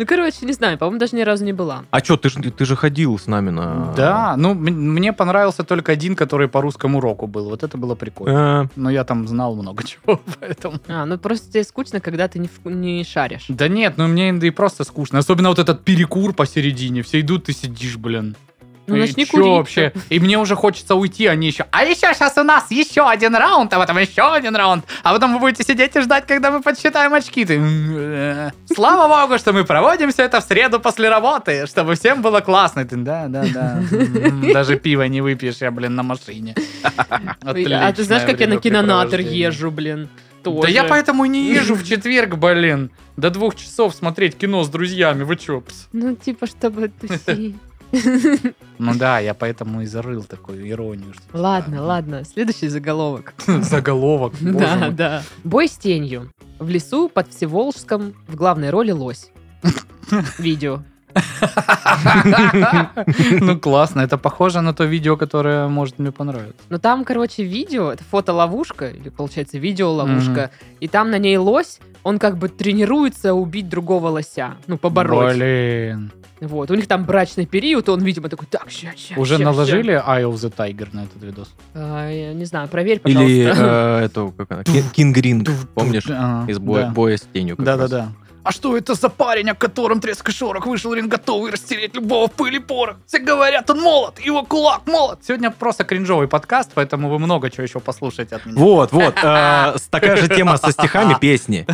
[0.00, 1.82] Ну, короче, не знаю, по-моему, даже ни разу не была.
[1.90, 3.92] А что, ты же ты же ходил с нами на...
[3.96, 4.58] Да, ну м-
[4.94, 7.48] мне понравился только один, который по русскому уроку был.
[7.48, 8.66] Вот это было прикольно.
[8.66, 10.78] Э, Но я там знал много чего, поэтому...
[10.86, 13.46] А, ну просто тебе скучно, когда ты не, в- не шаришь.
[13.48, 15.18] Да нет, ну мне и просто скучно.
[15.18, 17.02] Особенно вот этот перекур посередине.
[17.02, 18.36] Все идут, ты сидишь, блин.
[18.88, 19.46] Ну, И начни курить.
[19.46, 19.92] вообще?
[20.08, 21.66] И мне уже хочется уйти, они еще...
[21.70, 24.84] А еще сейчас у нас еще один раунд, а потом еще один раунд.
[25.02, 27.44] А потом вы будете сидеть и ждать, когда мы подсчитаем очки.
[27.44, 27.56] Ты...
[27.56, 28.50] «М-э-э».
[28.74, 32.84] Слава богу, что мы проводим все это в среду после работы, чтобы всем было классно.
[32.86, 33.82] Ты, да, да, да.
[34.52, 36.54] Даже пиво не выпьешь, я, блин, на машине.
[37.42, 40.08] а ты знаешь, как я на кинонатор езжу, блин?
[40.42, 40.62] Тоже.
[40.62, 42.90] Да я поэтому и не езжу в четверг, блин.
[43.16, 45.24] До двух часов смотреть кино с друзьями.
[45.24, 45.60] Вы чё?
[45.60, 45.88] пс?
[45.92, 47.56] Ну, типа, чтобы тусить.
[47.92, 51.12] Ну да, я поэтому и зарыл такую иронию.
[51.14, 52.24] что типа, Ладно, ладно.
[52.24, 53.34] Следующий заголовок.
[53.46, 54.34] Заголовок.
[54.40, 55.22] Да, да.
[55.44, 56.30] Бой с тенью.
[56.58, 59.30] В лесу под Всеволжском в главной роли лось.
[60.38, 60.82] Видео.
[63.40, 64.00] Ну, классно.
[64.02, 66.60] Это похоже на то видео, которое может мне понравиться.
[66.68, 72.18] Но там, короче, видео, это фотоловушка, или, получается, видеоловушка, и там на ней лось, он
[72.18, 75.36] как бы тренируется убить другого лося, ну, побороть.
[75.36, 76.12] Блин.
[76.40, 79.44] Вот, у них там брачный период, и он, видимо, такой, так, ща, ща, Уже ща,
[79.44, 81.48] наложили Eye of the Tiger на этот видос?
[81.48, 81.54] ща».
[81.74, 83.32] А, я не знаю, проверь, пожалуйста.
[83.32, 86.06] Или э, эту, как она, Кин- Кинг Ринг, помнишь?
[86.08, 86.90] Ага, Из боя, да.
[86.90, 87.56] боя с тенью.
[87.58, 88.12] Да-да-да.
[88.44, 92.28] А что это за парень, о котором треск и шорох вышел ринг готовый растереть любого
[92.28, 92.96] в пыль и порох?
[93.06, 95.18] Все говорят, он молод, его кулак молод.
[95.26, 98.56] Сегодня просто кринжовый подкаст, поэтому вы много чего еще послушаете от меня.
[98.58, 99.16] Вот, вот.
[99.22, 101.66] э, Такая же тема со стихами песни.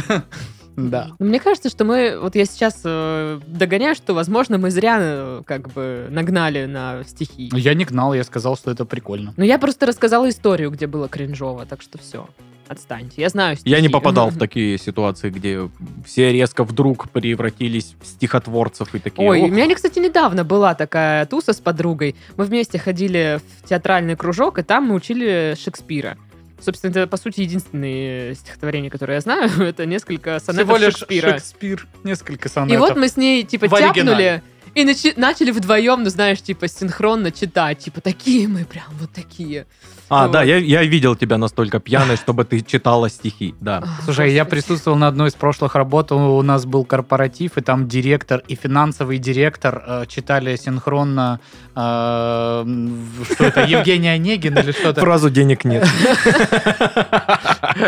[0.77, 1.11] Да.
[1.19, 5.43] Ну, Мне кажется, что мы, вот я сейчас э, догоняю, что, возможно, мы зря э,
[5.47, 7.51] как бы нагнали на стихи.
[7.53, 9.35] Я не гнал, я сказал, что это прикольно.
[9.37, 12.29] Но я просто рассказала историю, где было кринжово, так что все,
[12.67, 13.21] отстаньте.
[13.23, 13.71] Я знаю стихи.
[13.71, 15.71] Я не попадал в такие ситуации, где
[16.05, 19.29] все резко вдруг превратились в стихотворцев и такие.
[19.29, 22.17] Ой, «Ох, у меня, кстати, недавно была такая туса с подругой.
[22.37, 26.17] Мы вместе ходили в театральный кружок, и там мы учили Шекспира.
[26.64, 29.50] Собственно, это, по сути, единственное стихотворение, которое я знаю.
[29.61, 31.33] Это несколько сонетов Всего лишь Шекспира.
[31.33, 32.77] Шекспир, несколько сонетов.
[32.77, 34.42] И вот мы с ней, типа, В тяпнули
[34.74, 37.79] и начи- начали вдвоем, ну, знаешь, типа, синхронно читать.
[37.79, 39.66] Типа, такие мы прям, вот такие.
[40.11, 40.33] А, Вот.
[40.33, 43.83] да, я, я видел тебя настолько пьяной, чтобы ты читала стихи, да.
[44.05, 48.43] Слушай, я присутствовал на одной из прошлых работ, у нас был корпоратив, и там директор
[48.47, 51.40] и финансовый директор э, читали синхронно,
[51.75, 55.01] э, м, что это, Евгений Онегин или что-то.
[55.01, 55.87] Фразу денег нет.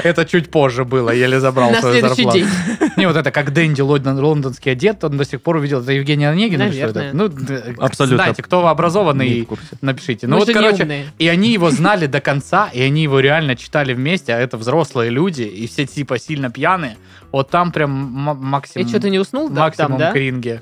[0.05, 2.39] Это чуть позже было, еле забрал На свою следующий зарплату.
[2.39, 2.91] день.
[2.97, 5.81] Не, вот это как Дэнди Лондон, лондонский одет, он до сих пор увидел.
[5.83, 7.13] Это Евгений Онегин или что это?
[7.13, 7.29] Наверное.
[7.77, 8.17] Ну, Абсолютно.
[8.17, 9.47] Знаете, кто образованный,
[9.83, 10.27] напишите.
[10.27, 14.35] Ну вот, короче, и они его знали до конца, и они его реально читали вместе,
[14.35, 16.97] а это взрослые люди, и все типа сильно пьяные.
[17.33, 17.91] Вот там прям
[18.29, 20.13] м- И максимум, что, ты не уснул да, максимум там, да?
[20.13, 20.61] кринги.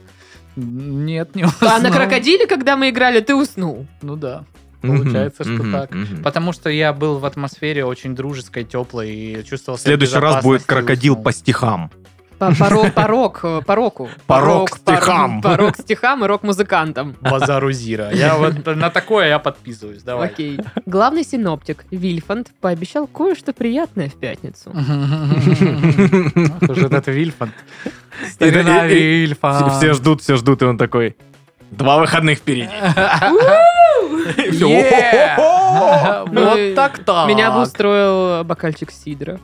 [0.57, 1.93] Нет, не А на уснул.
[1.93, 3.87] крокодиле, когда мы играли, ты уснул.
[4.03, 4.45] Ну да.
[4.83, 5.91] Получается, Мгм, что мгм, так.
[5.95, 6.23] мгм.
[6.23, 10.43] Потому что я был в атмосфере очень дружеской, теплой и чувствовал В себя следующий раз
[10.45, 11.25] будет крокодил уснул.
[11.25, 11.91] по стихам.
[12.51, 14.09] По- Порок, порок, э, пороку.
[14.27, 15.41] Порок стихам.
[15.43, 17.17] Порок стихам и рок-музыкантам.
[17.21, 18.11] Базару Зира.
[18.13, 20.03] Я вот на такое я подписываюсь.
[20.03, 20.29] Давай.
[20.29, 20.59] Окей.
[20.87, 24.73] Главный синоптик Вильфанд пообещал кое-что приятное в пятницу.
[24.75, 27.53] Ах уж этот Вильфанд.
[28.31, 29.73] Старина Вильфанд.
[29.75, 31.17] Все ждут, все ждут, и он такой.
[31.71, 32.69] Два выходных впереди.
[36.31, 37.27] Ну Вот так-то.
[37.29, 39.39] Меня бы устроил бокальчик сидра.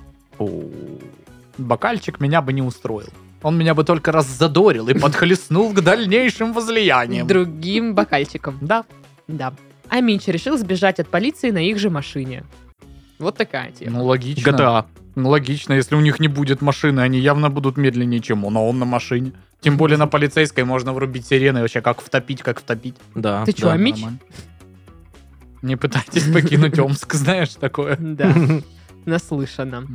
[1.61, 3.09] Бокальчик меня бы не устроил.
[3.43, 7.27] Он меня бы только раззадорил и подхлестнул к дальнейшим возлияниям.
[7.27, 8.59] Другим бокальчиком.
[8.61, 8.85] Да.
[9.29, 9.53] Да.
[9.89, 12.45] А Мич решил сбежать от полиции на их же машине.
[13.19, 13.99] Вот такая тема.
[13.99, 14.51] Ну, логично.
[14.51, 14.85] GTA.
[15.15, 18.61] Ну, логично, если у них не будет машины, они явно будут медленнее, чем он, а
[18.61, 19.33] он на машине.
[19.61, 22.97] Тем более на полицейской можно врубить сирены, и вообще как втопить, как втопить.
[23.15, 23.45] Да.
[23.45, 23.73] Ты да.
[23.73, 23.97] а Мич?
[23.97, 24.21] Нормально.
[25.63, 27.97] Не пытайтесь покинуть Омск, знаешь, такое.
[27.99, 28.35] Да,
[29.05, 29.87] наслышано.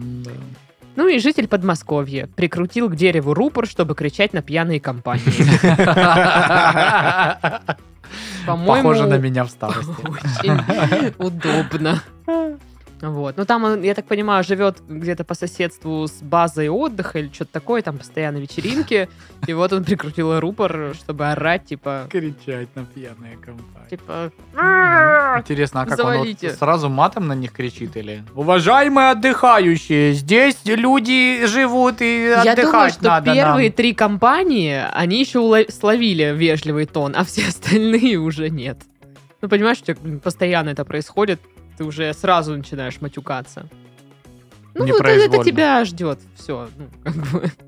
[0.95, 5.23] Ну и житель Подмосковья прикрутил к дереву рупор, чтобы кричать на пьяные компании.
[8.45, 9.91] По-моему, Похоже на меня в старости.
[10.07, 12.01] очень удобно.
[13.01, 13.37] Вот.
[13.37, 17.51] Ну, там, он, я так понимаю, живет где-то по соседству с базой отдыха или что-то
[17.51, 19.09] такое, там постоянно вечеринки.
[19.47, 22.07] И вот он прикрутил рупор, чтобы орать, типа...
[22.09, 23.89] Кричать на пьяные компании.
[23.89, 24.31] Типа...
[25.39, 28.23] Интересно, а как он вот сразу матом на них кричит или?
[28.33, 33.75] Уважаемые отдыхающие, здесь люди живут и Я отдыхать думаю, что надо первые нам.
[33.75, 38.77] три компании, они еще улов- словили вежливый тон, а все остальные уже нет.
[39.41, 41.39] Ну, понимаешь, блин, постоянно это происходит,
[41.77, 43.67] ты уже сразу начинаешь матюкаться.
[44.73, 46.19] Ну, вот это, тебя ждет.
[46.35, 47.51] Все, ну, как бы.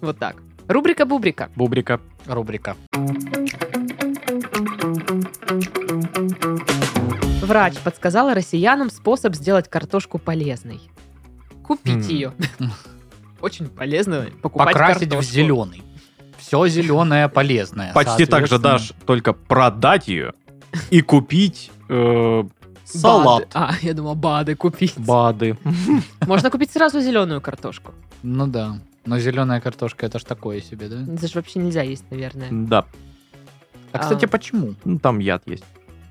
[0.00, 0.36] Вот так.
[0.66, 1.50] Рубрика-бубрика.
[1.56, 2.00] Бубрика.
[2.26, 2.74] Рубрика.
[7.42, 10.80] Врач подсказала россиянам способ сделать картошку полезной.
[11.64, 12.32] Купить ее.
[13.42, 15.32] Очень полезно покупать Покрасить в картошку.
[15.32, 15.82] зеленый.
[16.38, 17.92] Все зеленое полезное.
[17.92, 20.32] Почти так же, Соответственно, Даш, только продать ее
[20.90, 22.44] и купить э,
[22.98, 23.42] салат.
[23.42, 23.50] Бады.
[23.54, 24.94] А, я думала, БАДы купить.
[24.96, 25.56] Бады.
[26.26, 27.92] Можно купить сразу зеленую картошку.
[28.22, 28.78] Ну да.
[29.06, 31.14] Но зеленая картошка это ж такое себе, да?
[31.14, 32.48] Это же вообще нельзя есть, наверное.
[32.50, 32.84] Да,
[33.92, 34.28] А, кстати, А.
[34.28, 34.74] почему?
[34.84, 35.64] ну, там яд есть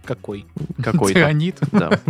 [0.06, 0.46] Какой?
[0.84, 1.20] какой-то.
[1.20, 1.60] Цианид.
[1.72, 2.00] Да.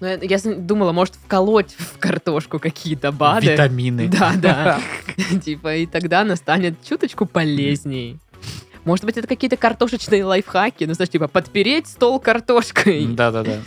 [0.00, 3.52] Ну, я, я думала, может, вколоть в картошку какие-то БАДы.
[3.52, 4.08] Витамины.
[4.08, 4.80] Да, да.
[5.44, 8.18] Типа, и тогда она станет чуточку полезней.
[8.90, 13.06] Может быть, это какие-то картошечные лайфхаки, ну, знаешь, типа, подпереть стол картошкой.
[13.06, 13.58] Да-да-да.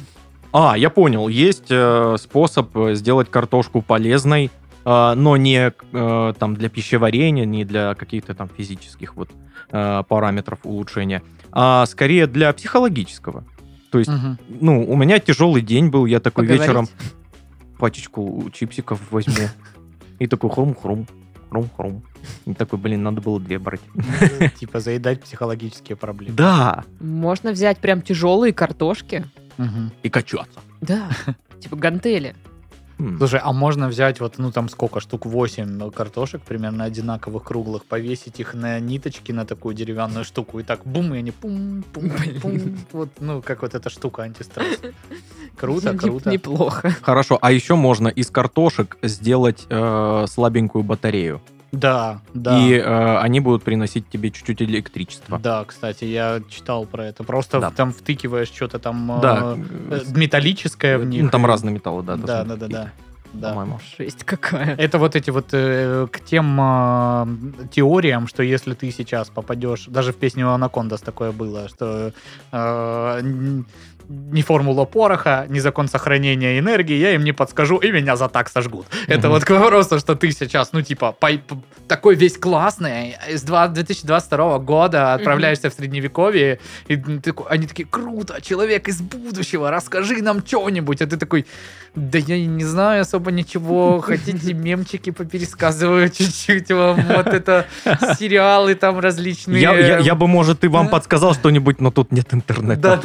[0.51, 1.29] А, я понял.
[1.29, 4.51] Есть э, способ э, сделать картошку полезной
[4.83, 9.29] а, но не э, там для пищеварения, не для каких-то там физических вот
[9.71, 13.45] э, параметров улучшения, а скорее для психологического.
[13.91, 14.37] То есть, Мгм.
[14.59, 16.63] ну, у меня тяжелый день был, я такой Поговорить?
[16.63, 16.89] вечером
[17.79, 19.47] пачечку чипсиков возьму.
[20.19, 21.07] И такой хрум-хрум,
[21.53, 22.01] хрум-хрум.
[22.45, 23.81] И такой, блин, надо было две брать.
[24.59, 26.35] Типа заедать психологические проблемы.
[26.35, 29.25] Да, Можно взять прям тяжелые картошки.
[30.01, 30.59] И качаться.
[30.81, 31.09] Да.
[31.59, 32.35] Типа гантели.
[32.99, 33.17] М.
[33.17, 38.39] Слушай, а можно взять вот, ну там сколько, штук 8 картошек примерно одинаковых, круглых, повесить
[38.39, 42.77] их на ниточки на такую деревянную штуку, и так бум, и они пум, пум, пум.
[42.91, 44.79] Вот, ну, как вот эта штука антистресс.
[45.57, 46.31] Круто, круто.
[46.31, 46.95] Неплохо.
[47.01, 51.41] Хорошо, а еще можно из картошек сделать э, слабенькую батарею.
[51.73, 52.57] Да, да.
[52.59, 55.39] И э, они будут приносить тебе чуть-чуть электричества.
[55.39, 57.23] Да, кстати, я читал про это.
[57.23, 57.69] Просто Да.
[57.71, 59.55] в- там втыкиваешь что-то там Да.
[59.57, 61.23] э, э, металлическое в них.
[61.23, 62.15] Ну, там разные металлы, да.
[62.15, 62.91] Да, да, да, да.
[63.33, 63.49] Да.
[63.49, 63.79] По-моему.
[63.97, 64.75] Жесть какая.
[64.75, 67.25] Это вот эти вот э, к тем э,
[67.71, 72.13] теориям, что если ты сейчас попадешь, даже в песне у Анакондас такое было, что
[72.51, 73.21] э,
[74.09, 78.49] ни формула пороха, ни закон сохранения энергии, я им не подскажу, и меня за так
[78.49, 78.85] сожгут.
[79.07, 79.29] Это Мгм.
[79.29, 81.55] вот к вопросу, что ты сейчас, ну, типа, пой- п-
[81.87, 88.87] такой весь классный, два- 2022 года отправляешься в Средневековье, и ты они такие, круто, человек
[88.87, 91.01] из будущего, расскажи нам что-нибудь.
[91.01, 91.45] А ты такой,
[91.95, 97.65] да я не знаю особо ничего, хотите мемчики попересказываю чуть-чуть вам, вот это
[98.19, 99.61] сериалы там различные.
[99.61, 102.81] Я, я, я бы, может, и вам подсказал что-нибудь, но тут нет интернета.
[102.81, 102.97] Да,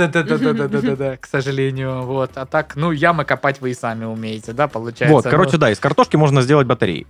[0.97, 2.03] да, к сожалению.
[2.03, 2.33] Вот.
[2.35, 5.15] А так, ну, ямы копать вы и сами умеете, да, получается.
[5.15, 5.59] Вот, короче, ну.
[5.59, 7.07] да, из картошки можно сделать батареи.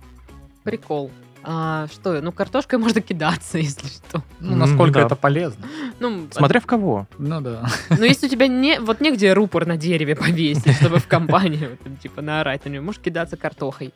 [0.63, 1.11] Прикол.
[1.41, 4.23] А, что, ну, картошкой можно кидаться, если что.
[4.39, 5.05] Ну, насколько да.
[5.05, 5.65] это полезно.
[5.99, 7.07] Ну, Смотря в кого.
[7.17, 7.65] Ну, да.
[7.89, 12.21] Но если у тебя не, вот негде рупор на дереве повесить, чтобы в компании, типа,
[12.21, 13.93] наорать на него, можешь кидаться картохой.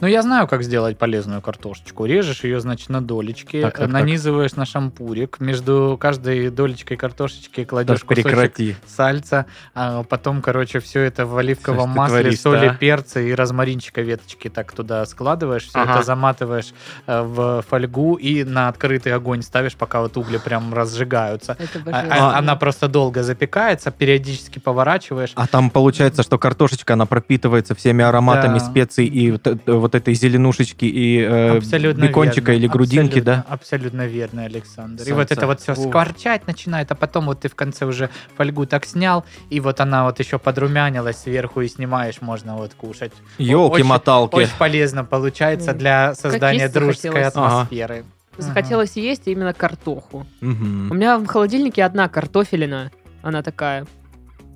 [0.00, 2.04] Ну, я знаю, как сделать полезную картошечку.
[2.06, 3.88] Режешь ее, значит, на долечки, Так, так, так.
[3.92, 8.76] нанизываешь на шампурик, между каждой долечкой картошечки кладешь Так, кусочек прекрати.
[8.86, 12.74] сальца, а потом, короче, все это в оливковом ты масле, творишь-то, соли, а?
[12.74, 15.94] перца и розмаринчика веточки так туда складываешь, все Ага.
[15.94, 16.72] это заматываешь
[17.06, 21.56] э, в фольгу и на открытый огонь ставишь, пока вот угли прям разжигаются.
[21.86, 25.32] А- а- Она просто долго запекается, периодически поворачиваешь.
[25.36, 28.64] А там получается, что картошечка, она пропитывается всеми ароматами Да.
[28.64, 32.64] специй и вот, э- вот этой зеленушечки и э, Абсолютно бекончика верно.
[32.64, 33.44] или грудинки, Абсолютно- да?
[33.48, 35.02] Абсолютно верно, Александр.
[35.02, 35.14] И Солнце.
[35.14, 38.84] вот это вот все скворчать начинает, а потом вот ты в конце уже фольгу так
[38.86, 43.12] снял, и вот она вот еще подрумянилась сверху, и снимаешь, можно вот кушать.
[43.38, 44.34] Елки-моталки.
[44.34, 48.04] Очень полезно получается для создания дружеской атмосферы.
[48.38, 50.26] Захотелось есть именно картоху.
[50.42, 50.90] Мгм.
[50.90, 52.90] У меня в холодильнике одна картофелина.
[53.22, 53.86] Она такая.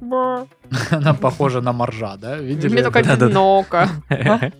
[0.03, 0.47] «Ба».
[0.91, 2.37] Она похожа на моржа, да?
[2.37, 2.73] Видели?
[2.73, 3.29] Мне только это?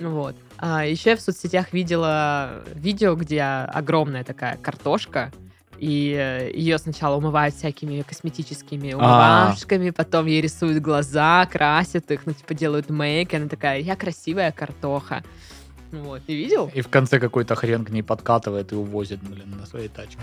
[0.00, 0.36] Вот.
[0.58, 5.32] А еще я в соцсетях видела видео, где огромная такая картошка,
[5.78, 12.32] и э, ее сначала умывают всякими косметическими умывашками, потом ей рисуют глаза, красят их, ну,
[12.32, 15.22] типа, делают мейк, и она такая, я красивая картоха.
[15.92, 16.70] Вот, ты видел?
[16.74, 20.18] И в конце какой-то хрен к ней подкатывает и увозит, блин, на своей тачке.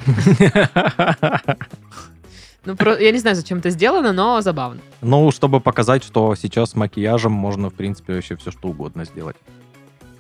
[2.66, 4.82] Ну, про- я не знаю, зачем это сделано, но забавно.
[5.02, 9.36] Ну, чтобы показать, что сейчас с макияжем можно, в принципе, вообще все что угодно сделать.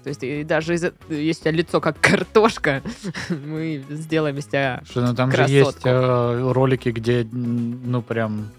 [0.05, 2.83] То есть, и даже из- если у тебя лицо как картошка,
[3.29, 5.49] мы сделаем из тебя Что, ну там Красотку.
[5.51, 8.51] же есть э, ролики, где, ну, прям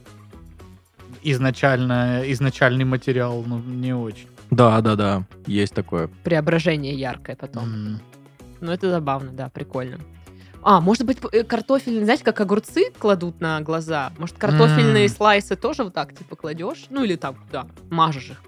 [1.23, 4.27] изначально, изначальный материал, ну, не очень.
[4.51, 6.09] Да, да, да, есть такое.
[6.25, 7.63] преображение яркое потом.
[7.65, 8.01] М.
[8.61, 9.99] Ну, это забавно, да, прикольно.
[10.63, 14.11] А, может быть, э, картофельные, знаете, как огурцы кладут на глаза?
[14.19, 15.11] Может, картофельные М.
[15.11, 16.87] слайсы тоже вот так, типа, кладешь?
[16.91, 17.67] Ну, или там, куда?
[17.89, 18.43] Мажешь их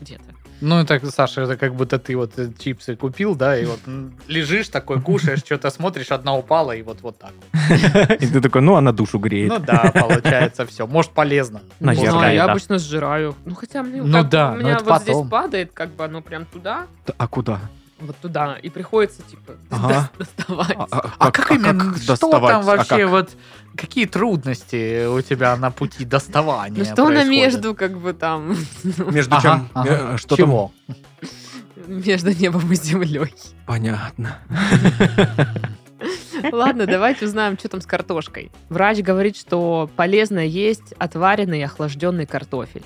[0.00, 0.24] где-то.
[0.60, 3.80] Ну, так, Саша, это как будто ты вот э, чипсы купил, да, и вот
[4.28, 7.32] лежишь такой, кушаешь, что-то смотришь, одна упала, и вот, вот так.
[7.32, 8.10] вот.
[8.22, 9.48] И ты такой, ну, она душу греет.
[9.48, 10.86] Ну да, получается все.
[10.86, 11.62] Может, полезно.
[11.80, 12.52] Наверное, знаю, я да.
[12.52, 13.34] обычно сжираю.
[13.46, 16.44] Ну, хотя мне Ну да, у но меня вот здесь падает, как бы оно прям
[16.44, 16.86] туда,
[17.16, 17.60] А куда?
[18.00, 20.10] Вот туда, и приходится, типа, Ага.
[20.18, 20.76] доставать.
[21.18, 22.50] А как именно, что доставать?
[22.52, 23.08] там А вообще, как?
[23.10, 23.30] вот,
[23.76, 27.28] какие трудности у тебя на пути доставания Ну, что на происходят?
[27.30, 28.50] между, как бы, там,
[28.98, 29.68] Между Ага, чем?
[29.74, 30.14] ага.
[30.14, 30.46] э, Что там?
[30.46, 30.72] Чего?
[31.86, 33.34] между небом и землей.
[33.66, 34.38] Понятно.
[36.52, 38.50] Ладно, давайте узнаем, что там с картошкой.
[38.68, 42.84] Врач говорит, что полезно есть отваренный и охлажденный картофель.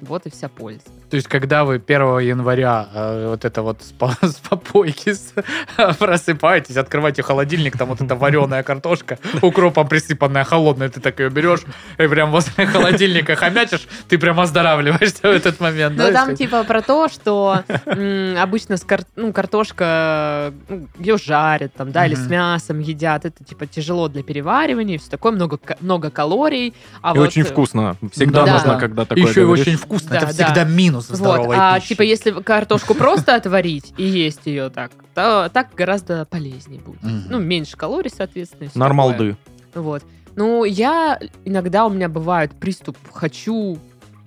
[0.00, 0.82] Вот и вся польза.
[1.10, 3.94] То есть, когда вы 1 января э, вот это вот с,
[4.28, 5.32] с попойки с-
[5.98, 11.60] просыпаетесь, открываете холодильник, там вот эта вареная картошка, укропом присыпанная, холодная, ты так ее берешь
[11.98, 15.96] и прям возле холодильника хомячишь, ты прям оздоравливаешься в этот момент.
[15.96, 21.18] Ну, да, там типа про то, что м, обычно с кар- ну, картошка, ну, ее
[21.18, 23.24] жарят там, да, или с мясом едят.
[23.24, 26.74] Это типа тяжело для переваривания, все такое, много, много калорий.
[27.02, 27.96] А И вот, очень э, вкусно.
[28.12, 28.52] Всегда Да.
[28.54, 28.80] нужно, Да.
[28.80, 30.10] когда такое Еще и очень вкусно.
[30.10, 30.32] Да, это да.
[30.46, 31.88] всегда минус в Вот, а пище.
[31.88, 37.00] типа если картошку просто отварить и есть ее так, то так гораздо полезнее будет.
[37.02, 38.70] Ну, меньше калорий, соответственно.
[38.74, 39.36] Нормалды.
[39.74, 40.02] Вот.
[40.36, 43.78] Ну, я иногда у меня бывает приступ хочу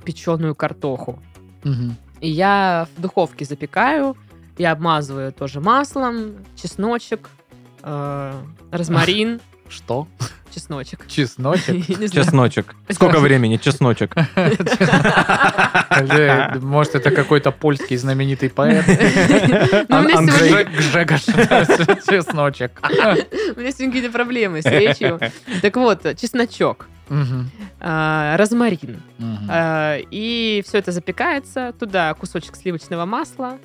[0.03, 1.19] печеную картоху.
[2.19, 4.17] И я в духовке запекаю,
[4.57, 7.29] я обмазываю тоже маслом, чесночек,
[7.81, 8.33] э,
[8.71, 9.39] розмарин,
[9.69, 10.07] Что?
[10.53, 11.05] чесночек.
[11.07, 11.85] Чесночек?
[12.11, 12.75] Чесночек.
[12.89, 13.57] Сколько времени?
[13.57, 14.15] Чесночек.
[16.61, 18.85] Может, это какой-то польский знаменитый поэт?
[19.89, 20.65] Ну, Андрей.
[20.65, 21.21] Гжегош.
[22.05, 22.71] Чесночек.
[22.83, 25.19] у меня сегодня какие-то проблемы с речью.
[25.61, 29.01] Так вот, чесночок, э, розмарин.
[29.49, 31.73] Э, И все это запекается.
[31.79, 33.57] Туда кусочек сливочного масла.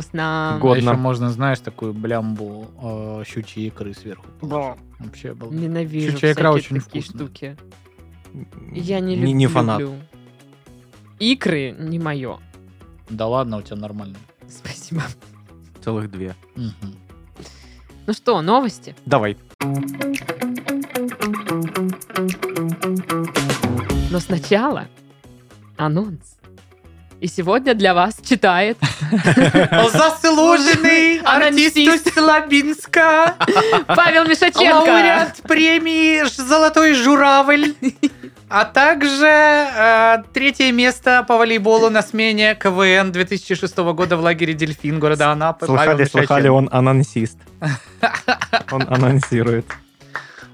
[0.00, 0.56] Вкусно.
[0.56, 0.80] А Годно.
[0.90, 4.26] еще можно, знаешь, такую блямбу э, щучьей икры сверху.
[4.40, 4.80] положить.
[4.98, 5.50] Вообще был.
[5.50, 7.26] Ненавижу Щучья икра очень такие вкусная.
[7.26, 7.56] штуки.
[8.72, 9.32] Я не, Не, люблю.
[9.34, 9.82] не фанат.
[11.18, 12.38] Икры не мое.
[13.08, 14.16] Да ладно, у тебя нормально.
[14.48, 15.02] Спасибо.
[15.84, 16.34] Целых две.
[16.56, 16.94] Мгм.
[18.06, 18.94] Ну что, новости?
[19.06, 19.36] Давай.
[24.10, 24.88] Но сначала
[25.76, 26.36] анонс.
[27.20, 28.78] И сегодня для вас читает
[29.92, 33.36] Заслуженный артист Слабинска,
[33.86, 35.34] Павел Мишаченко.
[35.42, 37.74] премии «Золотой журавль»,
[38.48, 44.98] а также э, третье место по волейболу на смене КВН 2006 года в лагере «Дельфин»
[44.98, 45.66] города Анапы.
[45.66, 47.38] Павел Слыхали, слыхали, он анонсист.
[48.70, 49.66] Он анонсирует.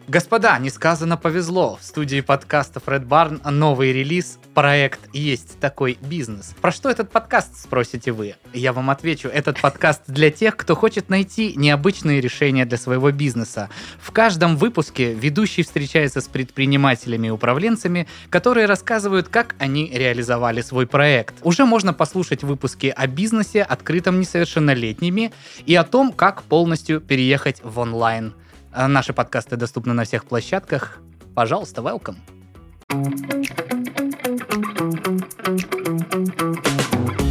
[0.09, 1.79] Господа, несказанно повезло.
[1.81, 6.55] В студии подкаста Фред Барн новый релиз, проект «Есть такой бизнес».
[6.61, 8.37] Про что этот подкаст, спросите вы?
[8.55, 13.69] Я вам отвечу, этот подкаст для тех, кто хочет найти необычные решения для своего бизнеса.
[13.99, 20.87] В каждом выпуске ведущий встречается с предпринимателями и управленцами, которые рассказывают, как они реализовали свой
[20.87, 21.35] проект.
[21.43, 25.33] Уже можно послушать выпуски о бизнесе, открытом несовершеннолетними,
[25.67, 28.35] и о том, как полностью переехать в онлайн.
[28.79, 30.99] А Наши подкасты доступны на всех площадках.
[31.35, 32.17] Пожалуйста, welcome.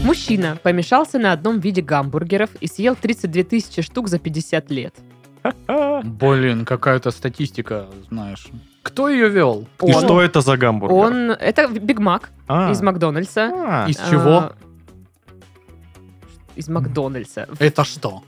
[0.04, 4.96] Мужчина помешался на одном виде гамбургеров и съел 32 тысячи штук за 50 лет.
[6.04, 8.48] Блин, какая-то статистика, знаешь.
[8.82, 9.68] Кто ее вел?
[9.84, 10.96] И Он- что это за гамбургер?
[10.96, 11.32] Он...
[11.32, 12.72] Это Биг Мак А.
[12.72, 13.52] из Макдональдса.
[13.54, 13.86] А.
[13.88, 14.54] Из чего?
[16.56, 17.48] Из Макдональдса.
[17.60, 18.24] Это что?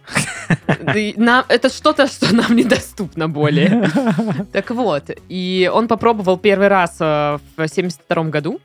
[1.18, 3.90] Нам- Это что-то, что нам недоступно более.
[4.52, 8.60] Так вот, и он попробовал первый раз э, в 72 году.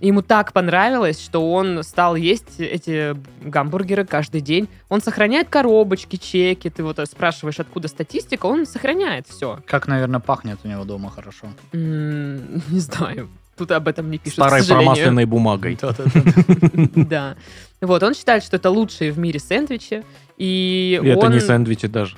[0.00, 4.68] Ему так понравилось, что он стал есть эти гамбургеры каждый день.
[4.88, 6.68] Он сохраняет коробочки, чеки.
[6.68, 9.60] Ты вот спрашиваешь, откуда статистика, он сохраняет все.
[9.66, 11.46] Как, наверное, пахнет у него дома хорошо.
[11.72, 13.28] Не знаю.
[13.56, 15.78] Тут об этом не пишут, Старой промасленной бумагой.
[16.94, 17.36] Да.
[17.80, 20.04] Вот, он считает, что это лучшие в мире сэндвичи.
[20.38, 22.16] И, это не сэндвичи даже.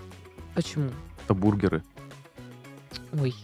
[0.55, 0.91] Почему?
[1.25, 1.83] Это бургеры.
[3.21, 3.35] Ой.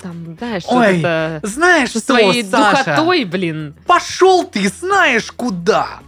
[0.00, 1.40] Там, знаешь, Ой, что-то...
[1.44, 3.74] Знаешь Со своей духотой, блин.
[3.86, 6.00] Пошел ты знаешь куда?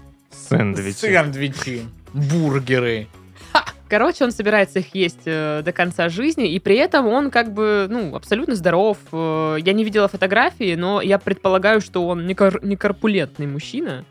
[0.48, 0.96] Сэндвичи.
[0.96, 3.06] Сэндвичи, бургеры.
[3.88, 7.86] Короче, он собирается их есть э, до конца жизни, и при этом он как бы,
[7.88, 8.98] ну, абсолютно здоров.
[9.12, 14.04] Э, я не видела фотографии, но я предполагаю, что он не, кор- не корпулентный мужчина.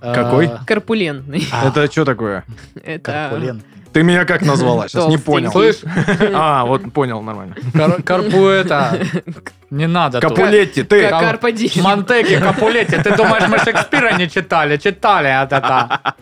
[0.00, 0.46] Какой?
[0.46, 1.46] А, Корпулентный.
[1.52, 1.68] А.
[1.68, 2.44] Это что такое?
[2.84, 3.58] Это...
[3.92, 4.88] Ты меня как назвала?
[4.88, 5.50] Сейчас не понял.
[5.50, 5.78] Слышь,
[6.34, 7.56] А, вот понял, нормально.
[7.72, 9.00] кар- карпу это...
[9.70, 10.20] Не надо.
[10.20, 11.08] Капулетти, ты.
[11.08, 11.48] Карпа.
[11.82, 14.76] Монтеки, Капулетти, ты думаешь, мы Шекспира не читали?
[14.76, 16.14] Читали а это.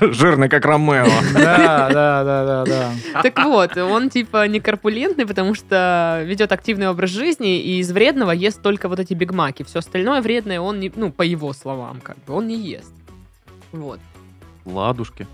[0.00, 1.06] Жирный, как Ромео.
[1.34, 3.22] Да, да, да, да, да.
[3.22, 8.30] Так вот, он типа не корпулентный, потому что ведет активный образ жизни и из вредного
[8.32, 9.62] ест только вот эти бигмаки.
[9.64, 12.92] Все остальное вредное он не, ну, по его словам, как бы, он не ест.
[13.72, 14.00] Вот.
[14.64, 15.26] Ладушки.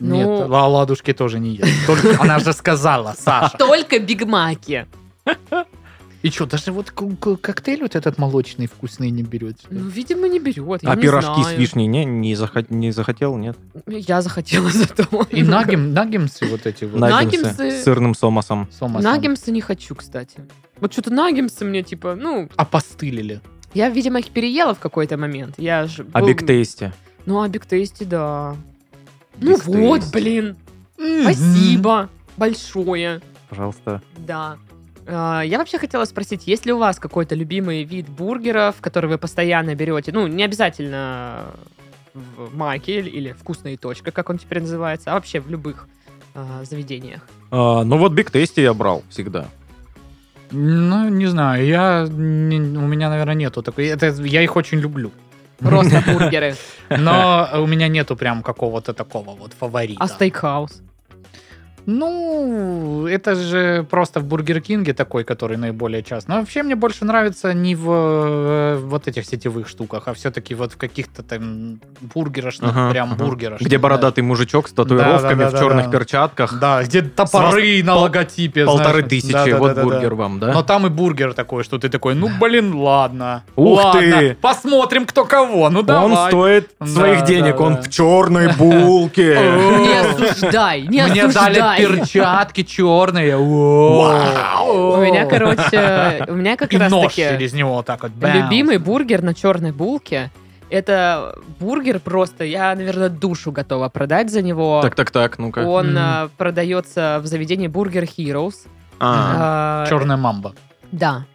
[0.00, 1.86] Ну- Нет, а ладушки тоже не ест.
[1.86, 3.56] Только она же сказала, Саша.
[3.56, 4.86] Только бигмаки.
[6.24, 9.66] И что, даже вот к- к- коктейль вот этот молочный вкусный не берете?
[9.68, 10.82] Ну, видимо, не берет.
[10.82, 11.58] Я А не пирожки с знаю.
[11.58, 13.58] вишней не, не, захот- не захотел, нет?
[13.86, 15.04] Я захотела зато.
[15.30, 16.98] И нагим, наггимсы вот эти вот.
[16.98, 17.44] Наггимсы.
[17.48, 18.68] Наггинсы с сырным сомасом.
[18.72, 19.02] Сомасом.
[19.02, 20.38] Наггимсы не хочу, кстати.
[20.80, 23.40] Вот что-то наггимсы мне, типа, ну, Опостылили.
[23.74, 25.56] Я, видимо, их переела в какой-то момент.
[25.58, 26.90] Я ж А был- Биг Тейсти?
[27.26, 28.56] Ну, а Биг Тейсти, да.
[29.40, 30.12] Ну Big вот, Tasty.
[30.12, 30.56] блин.
[31.22, 32.08] Спасибо
[32.38, 33.20] большое.
[33.50, 34.00] Пожалуйста.
[34.16, 34.56] Да.
[35.06, 39.18] А, Я вообще хотела спросить, есть ли у вас какой-то любимый вид бургеров, который вы
[39.18, 40.12] постоянно берете?
[40.12, 41.46] Ну, не обязательно
[42.14, 45.88] в Маке или- или вкусная точка, как он теперь называется, а вообще в любых
[46.36, 47.22] а, заведениях.
[47.50, 49.46] А, ну вот Big Tasty я брал всегда.
[50.50, 52.06] Ну, не знаю, я...
[52.10, 53.86] не- у меня, наверное, нету такой...
[53.86, 55.10] Это, я их очень люблю.
[55.58, 56.54] Просто бургеры.
[56.90, 60.02] Но у меня нету прям какого-то такого вот фаворита.
[60.02, 60.82] А стейкхаус?
[61.86, 66.30] Ну, это же просто в Бургер Кинге такой, который наиболее часто.
[66.30, 70.72] Но вообще мне больше нравится не в э, вот этих сетевых штуках, а все-таки вот
[70.72, 73.24] в каких-то там бургерошных, Ага, прям ага.
[73.24, 73.66] бургерошных.
[73.66, 75.90] Где бородатый мужичок с татуировками Да, да, в да, черных да.
[75.98, 76.58] перчатках.
[76.58, 78.64] Да, где топоры на пол- логотипе.
[78.64, 79.08] Полторы знаешь.
[79.08, 79.86] тысячи, Да, да, вот да, да, да.
[79.88, 80.52] бургер вам, да?
[80.52, 83.42] Но там и бургер такой, что ты такой, ну, блин, ладно.
[83.56, 84.36] Ух ладно, ты!
[84.40, 85.70] Посмотрим, кто кого.
[85.70, 86.04] Ну, давай.
[86.04, 87.82] Он стоит Да, своих да, денег, он да.
[87.82, 89.34] в черной булке.
[89.34, 91.24] Не осуждай, не Мне
[91.76, 93.36] перчатки черные.
[93.36, 98.12] У меня, короче, у меня как раз нож через него вот так вот.
[98.22, 100.30] любимый бургер на черной булке.
[100.70, 104.80] Это бургер просто, я, наверное, душу готова продать за него.
[104.82, 105.60] Так, так, так, ну-ка.
[105.60, 108.54] Он а, продается в заведении Burger Heroes.
[108.98, 110.54] А, А, Черная мамба.
[110.90, 111.26] Да.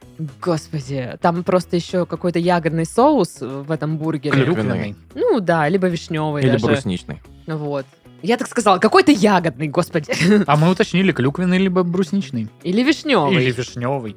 [0.41, 4.43] Господи, там просто еще какой-то ягодный соус в этом бургере.
[4.43, 4.95] Клюквенный.
[5.15, 6.65] Ну да, либо вишневый Или даже.
[6.65, 7.21] брусничный.
[7.47, 7.85] Вот.
[8.21, 10.11] Я так сказала, какой-то ягодный, господи.
[10.47, 12.47] А мы уточнили, клюквенный либо брусничный.
[12.63, 13.35] Или вишневый.
[13.35, 14.15] Или вишневый.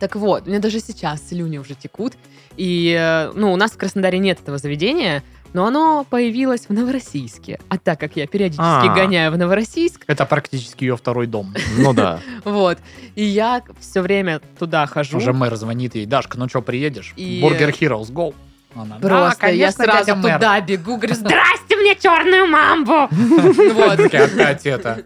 [0.00, 2.14] Так вот, у меня даже сейчас слюни уже текут.
[2.56, 7.60] И, э, ну, у нас в Краснодаре нет этого заведения, но оно появилось в Новороссийске.
[7.68, 8.94] А так как я периодически А.
[8.94, 11.54] гоняю в Новороссийск, Это практически ее второй дом.
[11.78, 12.20] Ну да.
[12.44, 12.78] вот,
[13.14, 15.16] и я все время туда хожу.
[15.18, 17.14] Уже мэр звонит ей, Дашка, ну что, приедешь?
[17.16, 18.34] И- Бургер Heroes, go.
[18.74, 20.34] Она, Просто «Да, я конечно, сразу дядя мэр».
[20.34, 23.08] туда бегу, говорю, здрасте мне черную мамбу!
[23.74, 24.00] Вот.
[24.00, 25.02] Опять это.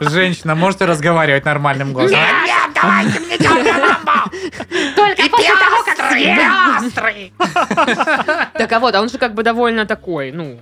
[0.00, 2.18] Женщина, можете разговаривать нормальным голосом?
[2.18, 4.30] Нет, давайте мне черную мамбу!
[4.96, 6.92] Только после того, как съем.
[8.52, 10.58] Так, а вот, а он же как бы довольно такой, ну,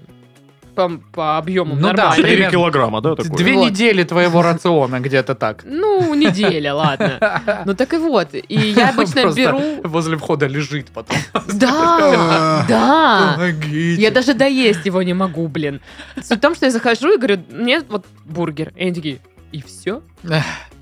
[0.74, 2.22] по, по объему Ну да, нормальный.
[2.22, 2.44] Примерно.
[2.46, 3.36] 4 килограмма, да, такой?
[3.36, 3.70] Две Вот.
[3.70, 5.62] недели твоего рациона где-то так.
[5.64, 7.62] Ну, неделя, ладно.
[7.64, 8.28] Ну так и вот.
[8.34, 9.60] И я обычно беру...
[9.84, 11.16] Возле входа лежит потом.
[11.54, 13.32] Да, да.
[13.36, 14.02] Помогите.
[14.02, 15.80] Я даже доесть его не могу, блин.
[16.16, 18.72] Суть в том, что я захожу и говорю, мне вот бургер.
[18.76, 19.18] И они такие,
[19.52, 20.02] и все?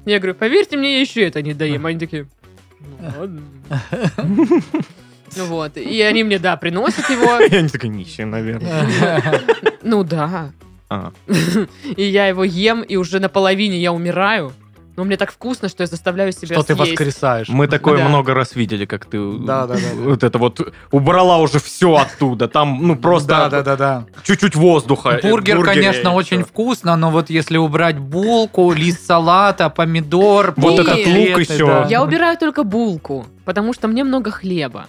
[0.04, 1.86] Я говорю, поверьте мне, я еще это не доем.
[1.86, 2.26] Они такие,
[2.80, 3.42] ну ладно.
[5.36, 5.76] Вот.
[5.76, 7.38] И они мне, да, приносят его.
[7.50, 9.22] Я не такой нищий, наверное.
[9.82, 10.50] Ну да.
[10.88, 11.10] А.
[11.96, 14.52] И я его ем, и уже наполовине я умираю.
[14.94, 16.90] Но мне так вкусно, что я заставляю себя Что ты съесть.
[16.92, 17.48] воскресаешь.
[17.48, 18.08] Мы такое Да.
[18.08, 20.02] много раз видели, как ты Да, да, да, да.
[20.02, 20.60] вот это вот
[20.90, 22.46] убрала уже все оттуда.
[22.46, 24.04] Там, ну, Да, просто да, да, да.
[24.22, 25.18] чуть-чуть воздуха.
[25.22, 26.46] Бургер, в бургере, конечно, и очень всё.
[26.46, 31.66] вкусно, но вот если убрать булку, лист салата, помидор, Вот этот лук еще.
[31.66, 31.86] да.
[31.88, 34.86] Я убираю только булку, потому что мне много хлеба.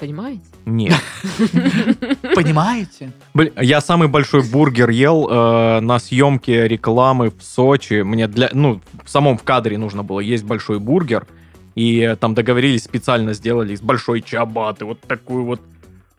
[0.00, 0.40] Понимаете?
[0.64, 0.98] Нет.
[2.34, 3.12] Понимаете?
[3.34, 8.00] Блин, я самый большой бургер ел э, на съемке рекламы в Сочи.
[8.00, 11.26] Мне для, ну, в самом в кадре нужно было есть большой бургер.
[11.74, 14.86] И э, там договорились, специально сделали из большой чабаты.
[14.86, 15.60] Вот такую вот...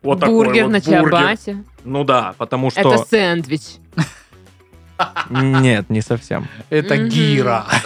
[0.04, 1.10] Вот такой бургер вот на бургер.
[1.10, 1.64] чиабате.
[1.84, 2.82] Ну да, потому что...
[2.82, 3.62] Это сэндвич.
[5.30, 6.48] Нет, не совсем.
[6.70, 7.66] Это гира.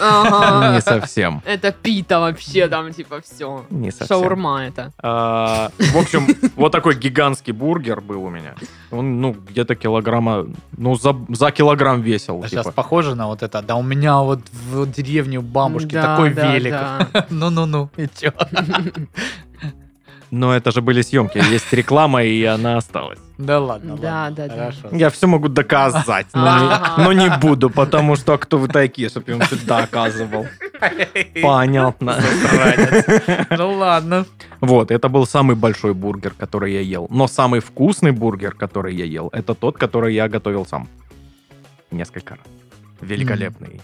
[0.72, 1.42] Не совсем.
[1.44, 3.64] Это пита вообще, там типа все.
[3.70, 4.06] Не совсем.
[4.08, 4.92] Шаурма это.
[5.02, 8.54] А, в общем, вот такой гигантский бургер был у меня.
[8.90, 10.46] Он, ну, где-то килограмма,
[10.76, 12.42] ну, за, за килограмм весил.
[12.44, 12.72] Сейчас типа.
[12.72, 13.62] похоже на вот это.
[13.62, 16.72] Да у меня вот в деревне у бабушки Да, такой да, велик.
[16.72, 17.26] да.
[17.30, 18.32] Ну-ну-ну, и чё?
[20.30, 23.18] Но это же были съемки, есть реклама, и она осталась.
[23.38, 24.54] Да ладно, Да, ладно, да, да.
[24.72, 24.88] Хорошо.
[24.96, 29.26] Я все могу доказать, но, не, но не буду, потому что кто вы такие, чтобы
[29.30, 30.46] я вам это доказывал.
[31.42, 32.16] Понятно.
[33.50, 34.24] Ну ладно.
[34.60, 37.06] Вот, это был самый большой бургер, который я ел.
[37.10, 40.88] Но самый вкусный бургер, который я ел, это тот, который я готовил сам.
[41.90, 42.44] Несколько раз.
[43.00, 43.80] Великолепный.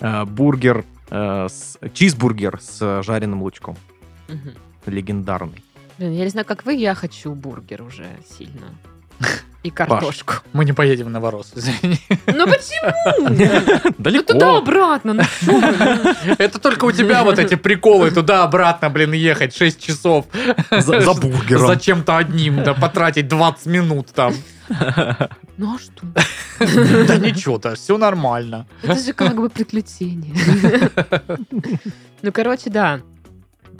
[0.00, 3.76] Э, Бургер, э, с- чизбургер с жареным лучком.
[4.28, 4.54] Мгм.
[4.86, 5.62] Легендарный.
[5.98, 8.66] Блин, я не знаю, как вы, я хочу бургер уже сильно.
[9.62, 10.34] И картошку.
[10.52, 11.98] Мы не поедем на Ворос, извини.
[12.26, 12.92] Ну почему?
[13.84, 14.32] Ну Далеко.
[14.34, 16.34] туда-обратно, ну что вы?
[16.36, 20.26] Это только у тебя вот эти приколы туда-обратно, блин, ехать 6 часов.
[20.70, 21.66] За, за бургером.
[21.66, 24.34] За чем-то одним, да, потратить 20 минут там.
[25.56, 26.06] Ну а что?
[27.06, 28.66] Да ничего-то, все нормально.
[28.82, 30.34] Это же как бы приключение.
[32.22, 33.00] Ну, короче, да.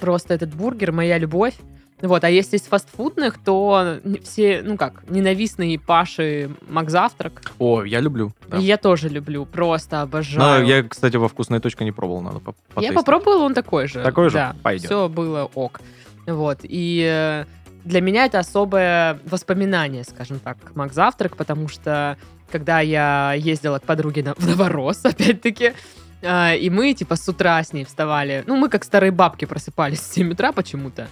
[0.00, 1.54] Просто этот бургер, моя любовь.
[2.02, 7.40] Вот, а если из фастфудных, то все, ну как, ненавистные Паши Макзавтрак.
[7.58, 8.32] О, я люблю.
[8.48, 8.58] да.
[8.58, 10.66] Я тоже люблю, просто Но обожаю.
[10.66, 12.96] я, кстати, во вкусной точке не пробовал, надо по- Я потестить.
[12.96, 14.02] попробовала, он такой же.
[14.02, 14.34] Такой же?
[14.34, 14.86] Да, Пойдет.
[14.86, 15.80] все было ок.
[16.26, 17.44] Вот, и э,
[17.84, 22.18] для меня это особое воспоминание, скажем так, Мак Завтрак, потому что
[22.50, 25.72] когда я ездила к подруге на, в Новорос, опять-таки,
[26.22, 30.00] э, и мы, типа, с утра с ней вставали, ну, мы как старые бабки просыпались
[30.00, 31.08] в 7 утра почему-то,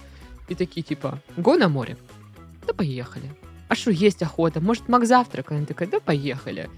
[0.47, 1.97] и такие, типа, го на море?
[2.67, 3.31] Да поехали.
[3.69, 4.61] А что, есть охота?
[4.61, 5.51] Может, Мак Завтрак?
[5.51, 6.69] Она такая, да поехали.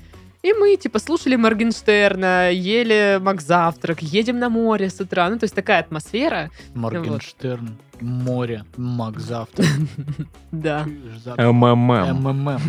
[0.45, 5.27] И мы, типа, слушали Моргенштерна, ели Мак Завтрак, едем на море с утра.
[5.27, 6.51] Ну, то есть такая атмосфера.
[6.75, 9.65] Моргенштерн, море, Мак завтра.
[10.51, 10.85] Да.
[11.37, 12.21] МММ.
[12.21, 12.59] МММ.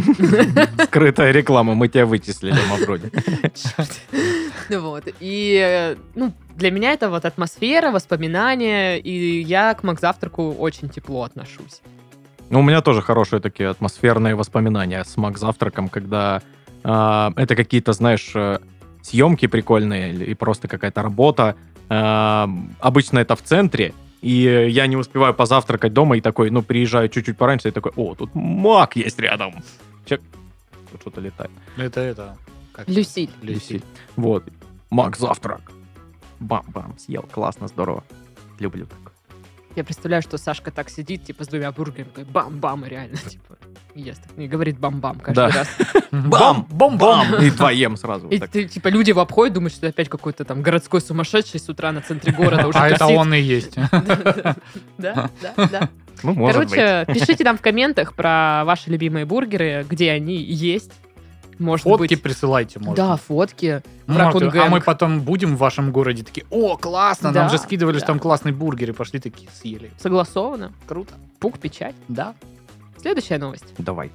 [0.86, 3.10] Скрытая реклама, мы тебя вычислили, Мавроди.
[4.70, 5.04] Ну Вот.
[5.20, 11.24] И, ну, для меня это вот атмосфера, воспоминания, и я к Мак Завтраку очень тепло
[11.24, 11.82] отношусь.
[12.48, 16.40] Ну, у меня тоже хорошие такие атмосферные воспоминания с Мак Завтраком, когда
[16.86, 18.58] это какие-то, знаешь, э,
[19.02, 21.56] съемки прикольные или просто какая-то работа.
[21.88, 22.48] А,
[22.80, 27.36] обычно это в центре, и я не успеваю позавтракать дома, и такой, ну, приезжаю чуть-чуть
[27.36, 29.54] пораньше, и такой, о, тут Мак есть рядом.
[30.04, 30.20] Чек.
[30.90, 31.50] Тут что-то летает.
[31.76, 32.36] Это это.
[32.72, 33.30] как Люсиль.
[33.42, 33.82] Люсиль.
[34.16, 34.44] Вот.
[34.90, 35.72] Мак завтрак.
[36.40, 38.04] Бам-бам, съел, классно, здорово.
[38.58, 39.15] Люблю так.
[39.76, 43.58] Я представляю, что Сашка так сидит, типа, с двумя бургерами, бам-бам, и реально, типа,
[43.94, 44.22] ест.
[44.38, 45.50] И говорит бам-бам каждый Да.
[45.50, 45.68] раз.
[46.10, 46.66] Бам!
[46.70, 47.42] Бам-бам!
[47.42, 48.28] И твоем сразу.
[48.28, 52.00] И типа, люди в обходе думают, что опять какой-то там городской сумасшедший с утра на
[52.00, 53.76] центре города уже А это он и есть.
[54.98, 55.88] Да, да, да.
[56.22, 56.70] Ну, может.
[56.70, 60.92] Короче, пишите нам в комментах про ваши любимые бургеры, где они есть.
[61.58, 62.22] Может Фотки быть...
[62.22, 62.96] присылайте, может.
[62.96, 63.82] Да, фотки.
[64.06, 67.58] Может, Ракун а мы потом будем в вашем городе такие, о, классно, нам Да, же
[67.58, 68.12] скидывали, что да.
[68.12, 69.90] там классный бургер, и пошли такие, съели.
[69.98, 70.72] Согласовано.
[70.86, 71.14] Круто.
[71.40, 71.94] Пук, печать.
[72.08, 72.34] Да.
[73.00, 73.64] Следующая новость.
[73.78, 74.10] Давай.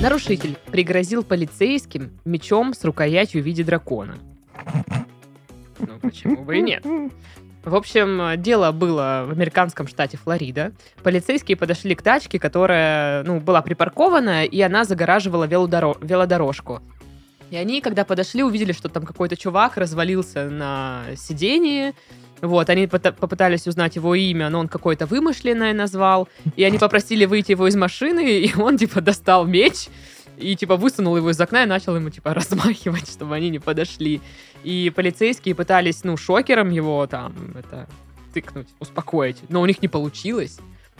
[0.00, 4.16] Нарушитель пригрозил полицейским мечом с рукоятью в виде дракона.
[5.78, 6.84] Ну, почему бы и нет?
[7.66, 10.70] В общем, дело было в американском штате Флорида.
[11.02, 16.80] Полицейские подошли к тачке, которая ну, была припаркована, и она загораживала велодоро- велодорожку.
[17.50, 21.92] И они, когда подошли, увидели, что там какой-то чувак развалился на сидении.
[22.40, 26.28] Вот, они попытались узнать его имя, но он какое-то вымышленное назвал.
[26.54, 29.88] И они попросили выйти его из машины, и он, типа, достал меч
[30.36, 34.20] и, типа, высунул его из окна и начал ему, типа, размахивать, чтобы они не подошли.
[34.64, 37.88] И полицейские пытались, ну, шокером его там, это,
[38.34, 39.38] тыкнуть, успокоить.
[39.48, 40.58] Но у них не получилось.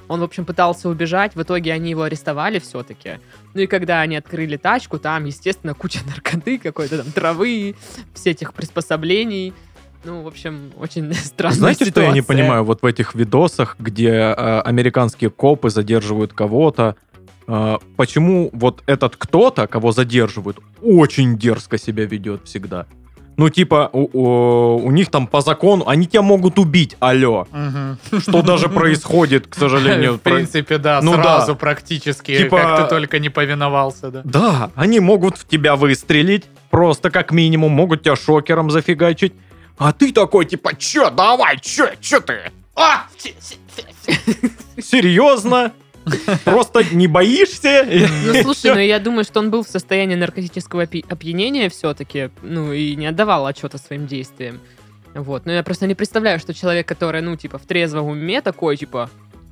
[0.09, 3.19] Он, в общем, пытался убежать, в итоге они его арестовали все-таки.
[3.55, 7.75] Ну и когда они открыли тачку, там, естественно, куча наркоты, какой-то там травы,
[8.15, 9.53] все этих приспособлений.
[10.05, 12.37] Ну, в общем, очень странная Знаете, что я не ситуация.
[12.37, 16.95] понимаю вот в этих видосах, где э, американские копы задерживают кого-то?
[17.49, 22.87] Э, почему вот этот кто-то, кого задерживают, очень дерзко себя ведет всегда?
[23.39, 27.47] Ну, типа, у, у- у них там по закону, они тебя могут убить, алло.
[28.21, 30.15] Что даже происходит, к сожалению.
[30.15, 31.55] В принципе, да, Ну сразу да.
[31.55, 34.23] практически, Типа- как ты только не повиновался, да.
[34.25, 39.35] Да, они могут в тебя выстрелить, просто как минимум, могут тебя шокером зафигачить.
[39.77, 42.51] А ты такой, типа, чё, давай, чё, чё ты?
[42.75, 43.05] А!
[44.81, 45.73] Серьезно?
[46.45, 47.87] Просто не боишься?
[48.25, 52.95] Ну, слушай, ну я думаю, что он был в состоянии наркотического опьянения все-таки, ну, и
[52.95, 54.61] не отдавал отчета своим действиям.
[55.15, 58.77] Вот, но я просто не представляю, что человек, который, ну, типа, в трезвом уме такой,
[58.77, 59.09] типа,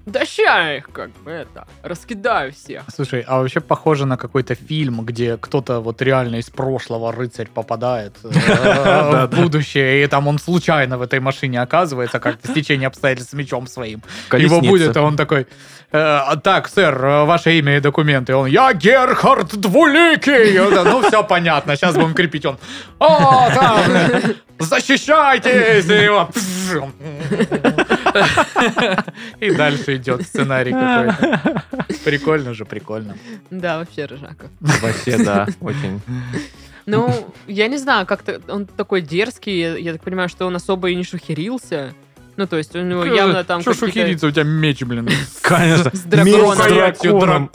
[0.07, 2.83] да ща их, как бы, это, раскидаю всех.
[2.95, 8.13] Слушай, а вообще похоже на какой-то фильм, где кто-то вот реально из прошлого рыцарь попадает
[8.23, 13.35] э, в будущее, и там он случайно в этой машине оказывается, как-то стечение обстоятельств с
[13.35, 14.03] мечом своим.
[14.33, 15.47] Его будет, и он такой,
[15.93, 18.35] э, так, сэр, э, ваше имя и документы.
[18.35, 20.59] Он, я Герхард Двуликий.
[20.85, 22.45] Ну, все понятно, сейчас будем крепить.
[22.45, 22.59] Он,
[22.99, 23.81] о, там,
[24.59, 25.89] защищайтесь.
[25.89, 26.29] И его,
[29.41, 31.65] И дальше идет сценарий какой-то.
[32.05, 33.17] Прикольно же, прикольно.
[33.51, 34.51] Да, вообще, Рыжаков.
[34.61, 36.01] Вообще, да, очень.
[36.87, 40.91] Ну, я не знаю, как-то он такой дерзкий, я, я так понимаю, что он особо
[40.91, 41.95] и не шухерился.
[42.37, 45.09] Ну, то есть у него явно там Что шухериться, у тебя меч, блин.
[45.43, 45.91] Конечно.
[45.95, 47.49] С дракона.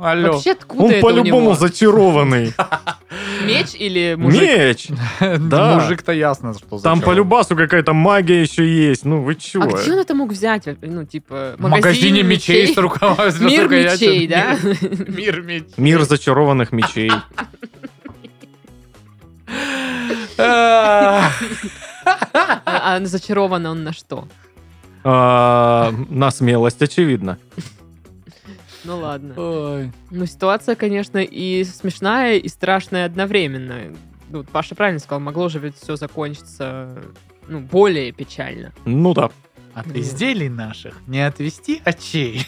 [0.00, 0.32] Алло.
[0.32, 2.52] Вообще, откуда Он по-любому зачарованный.
[3.44, 4.40] Меч или мужик?
[4.40, 4.88] Меч!
[5.40, 5.80] Да.
[5.80, 9.04] Мужик-то ясно, что Там по любасу какая-то магия еще есть.
[9.04, 9.64] Ну, вы чего?
[9.64, 10.68] А где он это мог взять?
[10.80, 13.30] Ну, типа, В магазине мечей с рукава.
[13.30, 14.56] с Мир мечей, да?
[15.08, 15.66] Мир мечей.
[15.76, 17.10] Мир зачарованных мечей.
[22.04, 24.28] А, А, зачарован он на что?
[25.04, 27.38] А, На смелость, очевидно.
[28.84, 29.34] Ну ладно.
[29.36, 29.92] Ой.
[30.10, 33.94] Ну, ситуация, конечно, и смешная, и страшная одновременно.
[34.30, 37.02] Ну, вот Паша правильно сказал, могло же ведь все закончиться
[37.46, 38.72] ну, более печально.
[38.84, 39.30] Ну да.
[39.74, 39.96] От Вот.
[39.96, 42.46] изделий наших не отвести очей.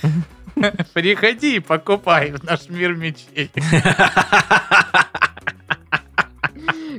[0.95, 3.51] Приходи и покупай в наш мир мечей.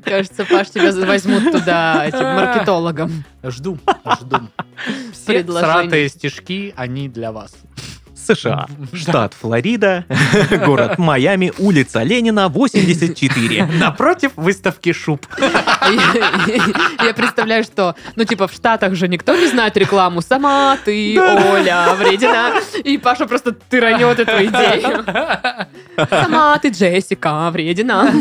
[0.03, 3.23] Кажется, Паш, тебя возьмут туда этим маркетологом.
[3.43, 3.77] Жду,
[4.19, 4.37] жду.
[5.11, 7.53] Все сратые стишки, они для вас.
[8.25, 10.05] США, штат Флорида,
[10.65, 13.65] город Майами, улица Ленина, 84.
[13.79, 15.25] Напротив выставки шуб.
[17.03, 20.21] Я представляю, что, ну, типа, в Штатах же никто не знает рекламу.
[20.21, 22.53] Сама ты, Оля, вредина.
[22.83, 25.05] И Паша просто тыранет эту идею.
[26.09, 28.11] Сама ты, Джессика, вредина.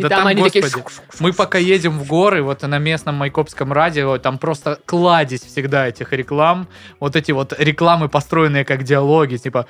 [0.00, 0.62] И Да там там, они такие...
[0.62, 0.84] господи,
[1.20, 6.12] Мы пока едем в горы, вот на местном майкопском радио, там просто кладезь всегда этих
[6.12, 6.68] реклам.
[6.98, 9.66] Вот эти вот рекламы, построенные как диалоги, типа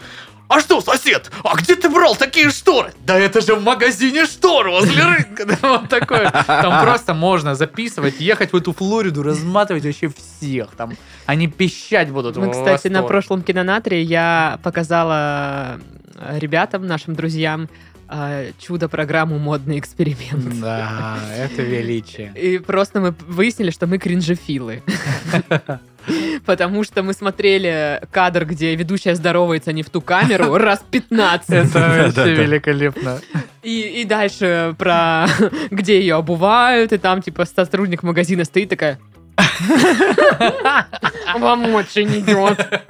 [0.49, 4.69] «А что, сосед, а где ты брал такие шторы?» «Да это же в магазине штор
[4.69, 6.29] возле рынка!» Вот такое.
[6.31, 10.71] Там просто можно записывать, ехать в эту Флориду, разматывать вообще всех.
[10.77, 10.95] Там
[11.27, 15.79] они пищать будут Мы, кстати, на прошлом кинонатре я показала
[16.17, 17.69] э, ребятам, нашим друзьям,
[18.11, 20.61] э, чудо-программу «Модный эксперимент».
[20.61, 22.33] Да, это величие.
[22.35, 24.83] И просто мы выяснили, что мы кринжефилы.
[26.47, 31.51] Потому что мы смотрели кадр, где ведущая здоровается не в ту камеру, раз 15.
[31.51, 33.21] Это вообще великолепно.
[33.63, 35.27] И, и дальше про
[35.71, 38.99] где ее обувают, и там типа сотрудник магазина стоит такая...
[41.39, 42.83] Вам очень идет.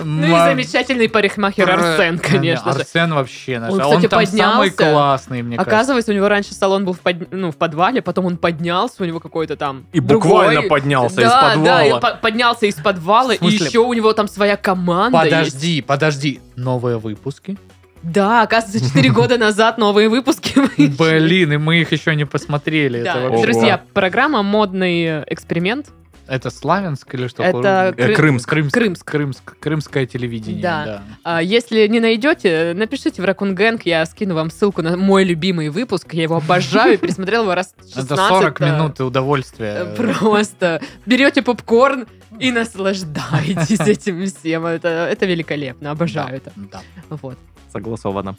[0.00, 2.80] Ну и замечательный парикмахер Арсен, конечно же.
[2.80, 3.72] Арсен вообще наш.
[3.72, 5.76] Он, А кстати, там самый классный, мне кажется.
[5.76, 7.00] Оказывается, у него раньше салон был в,
[7.30, 11.54] ну, подвале, потом он поднялся, у него какой-то там И буквально поднялся из да, Да,
[11.54, 12.00] подвала.
[12.00, 15.18] по- поднялся из подвала, и еще у него там своя команда.
[15.18, 16.40] Подожди, подожди.
[16.56, 17.56] Новые выпуски?
[18.02, 20.54] Да, оказывается, 4 года назад новые выпуски.
[20.76, 23.02] Блин, и мы их еще не посмотрели.
[23.02, 25.86] Да, друзья, программа «Модный эксперимент».
[26.28, 27.42] Это Славянск или что?
[27.42, 28.48] Это Э, Кры- Крымск.
[28.48, 28.72] Крымск.
[28.74, 29.04] Крымск.
[29.04, 29.56] Крымск.
[29.58, 30.84] Крымское телевидение, Да.
[30.84, 31.02] да.
[31.24, 35.68] А, Если не найдете, напишите в Ракун Гэнг, я скину вам ссылку на мой любимый
[35.68, 38.04] выпуск, я его обожаю, пересмотрел его раз 16.
[38.12, 39.74] Это 40 э, минут удовольствия.
[39.80, 42.06] э, Просто берете попкорн
[42.38, 44.66] и наслаждаетесь этим всем.
[44.66, 46.52] Это, это великолепно, обожаю это.
[46.56, 46.80] Да.
[47.10, 47.38] Вот.
[47.72, 48.36] Согласовано.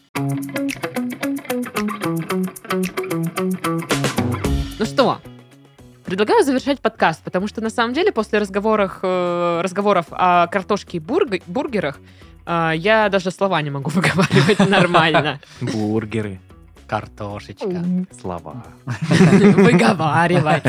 [4.79, 5.19] Ну что,
[6.05, 10.99] предлагаю завершать подкаст, потому что на самом деле после разговоров, э, разговоров о картошке и
[10.99, 11.99] бург- бургерах
[12.45, 15.39] э, я даже слова не могу выговаривать нормально.
[15.61, 16.39] Бургеры.
[16.93, 17.83] Картошечка.
[18.21, 18.63] Слова.
[18.85, 20.61] Выговаривать.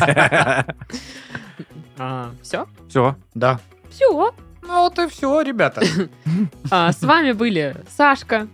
[2.41, 2.67] Все?
[2.89, 3.15] Все.
[3.35, 3.61] Да.
[3.91, 4.35] Все.
[4.63, 5.83] Ну вот и все, ребята.
[6.71, 8.47] С вами были Сашка,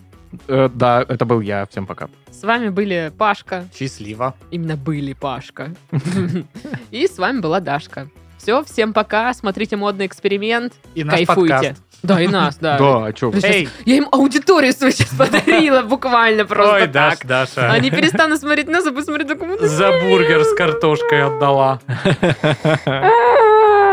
[0.49, 1.65] Да, это был я.
[1.67, 2.09] Всем пока.
[2.33, 4.35] с вами были Пашка, Счастливо.
[4.51, 5.73] именно были Пашка,
[6.91, 8.09] и с вами была Дашка.
[8.39, 11.55] Все, всем пока, смотрите модный эксперимент, И наш кайфуйте.
[11.55, 11.83] подкаст.
[12.03, 12.79] Да, и нас, да.
[12.79, 13.31] Да, а чё?
[13.35, 16.93] Я щас- Эй, Я им аудиторию свою сейчас подарила, буквально просто ой, так.
[16.93, 17.71] Даш, Даша.
[17.71, 19.69] Они перестанут смотреть нас, а посмотрят документы.
[19.69, 21.81] За бургер с картошкой отдала.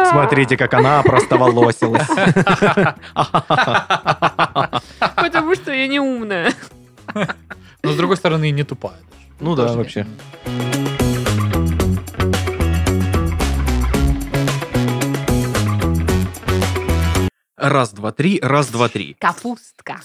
[0.09, 2.07] Смотрите, как она простоволосилась.
[5.15, 6.53] Потому что я не умная.
[7.83, 8.97] Но с другой стороны, и не тупая.
[9.39, 10.05] Ну да, вообще.
[17.57, 19.15] Раз, два, три, раз, два, три.
[19.15, 19.99] Капустка.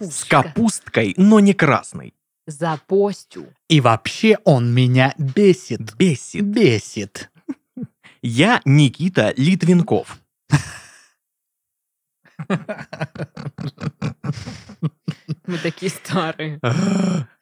[0.00, 2.14] С капусткой, но не красной.
[2.46, 3.52] За постью.
[3.68, 5.94] И вообще он меня бесит.
[5.96, 6.44] Бесит.
[6.44, 7.30] Бесит.
[8.22, 10.18] Я Никита Литвинков.
[15.46, 16.58] Мы такие старые.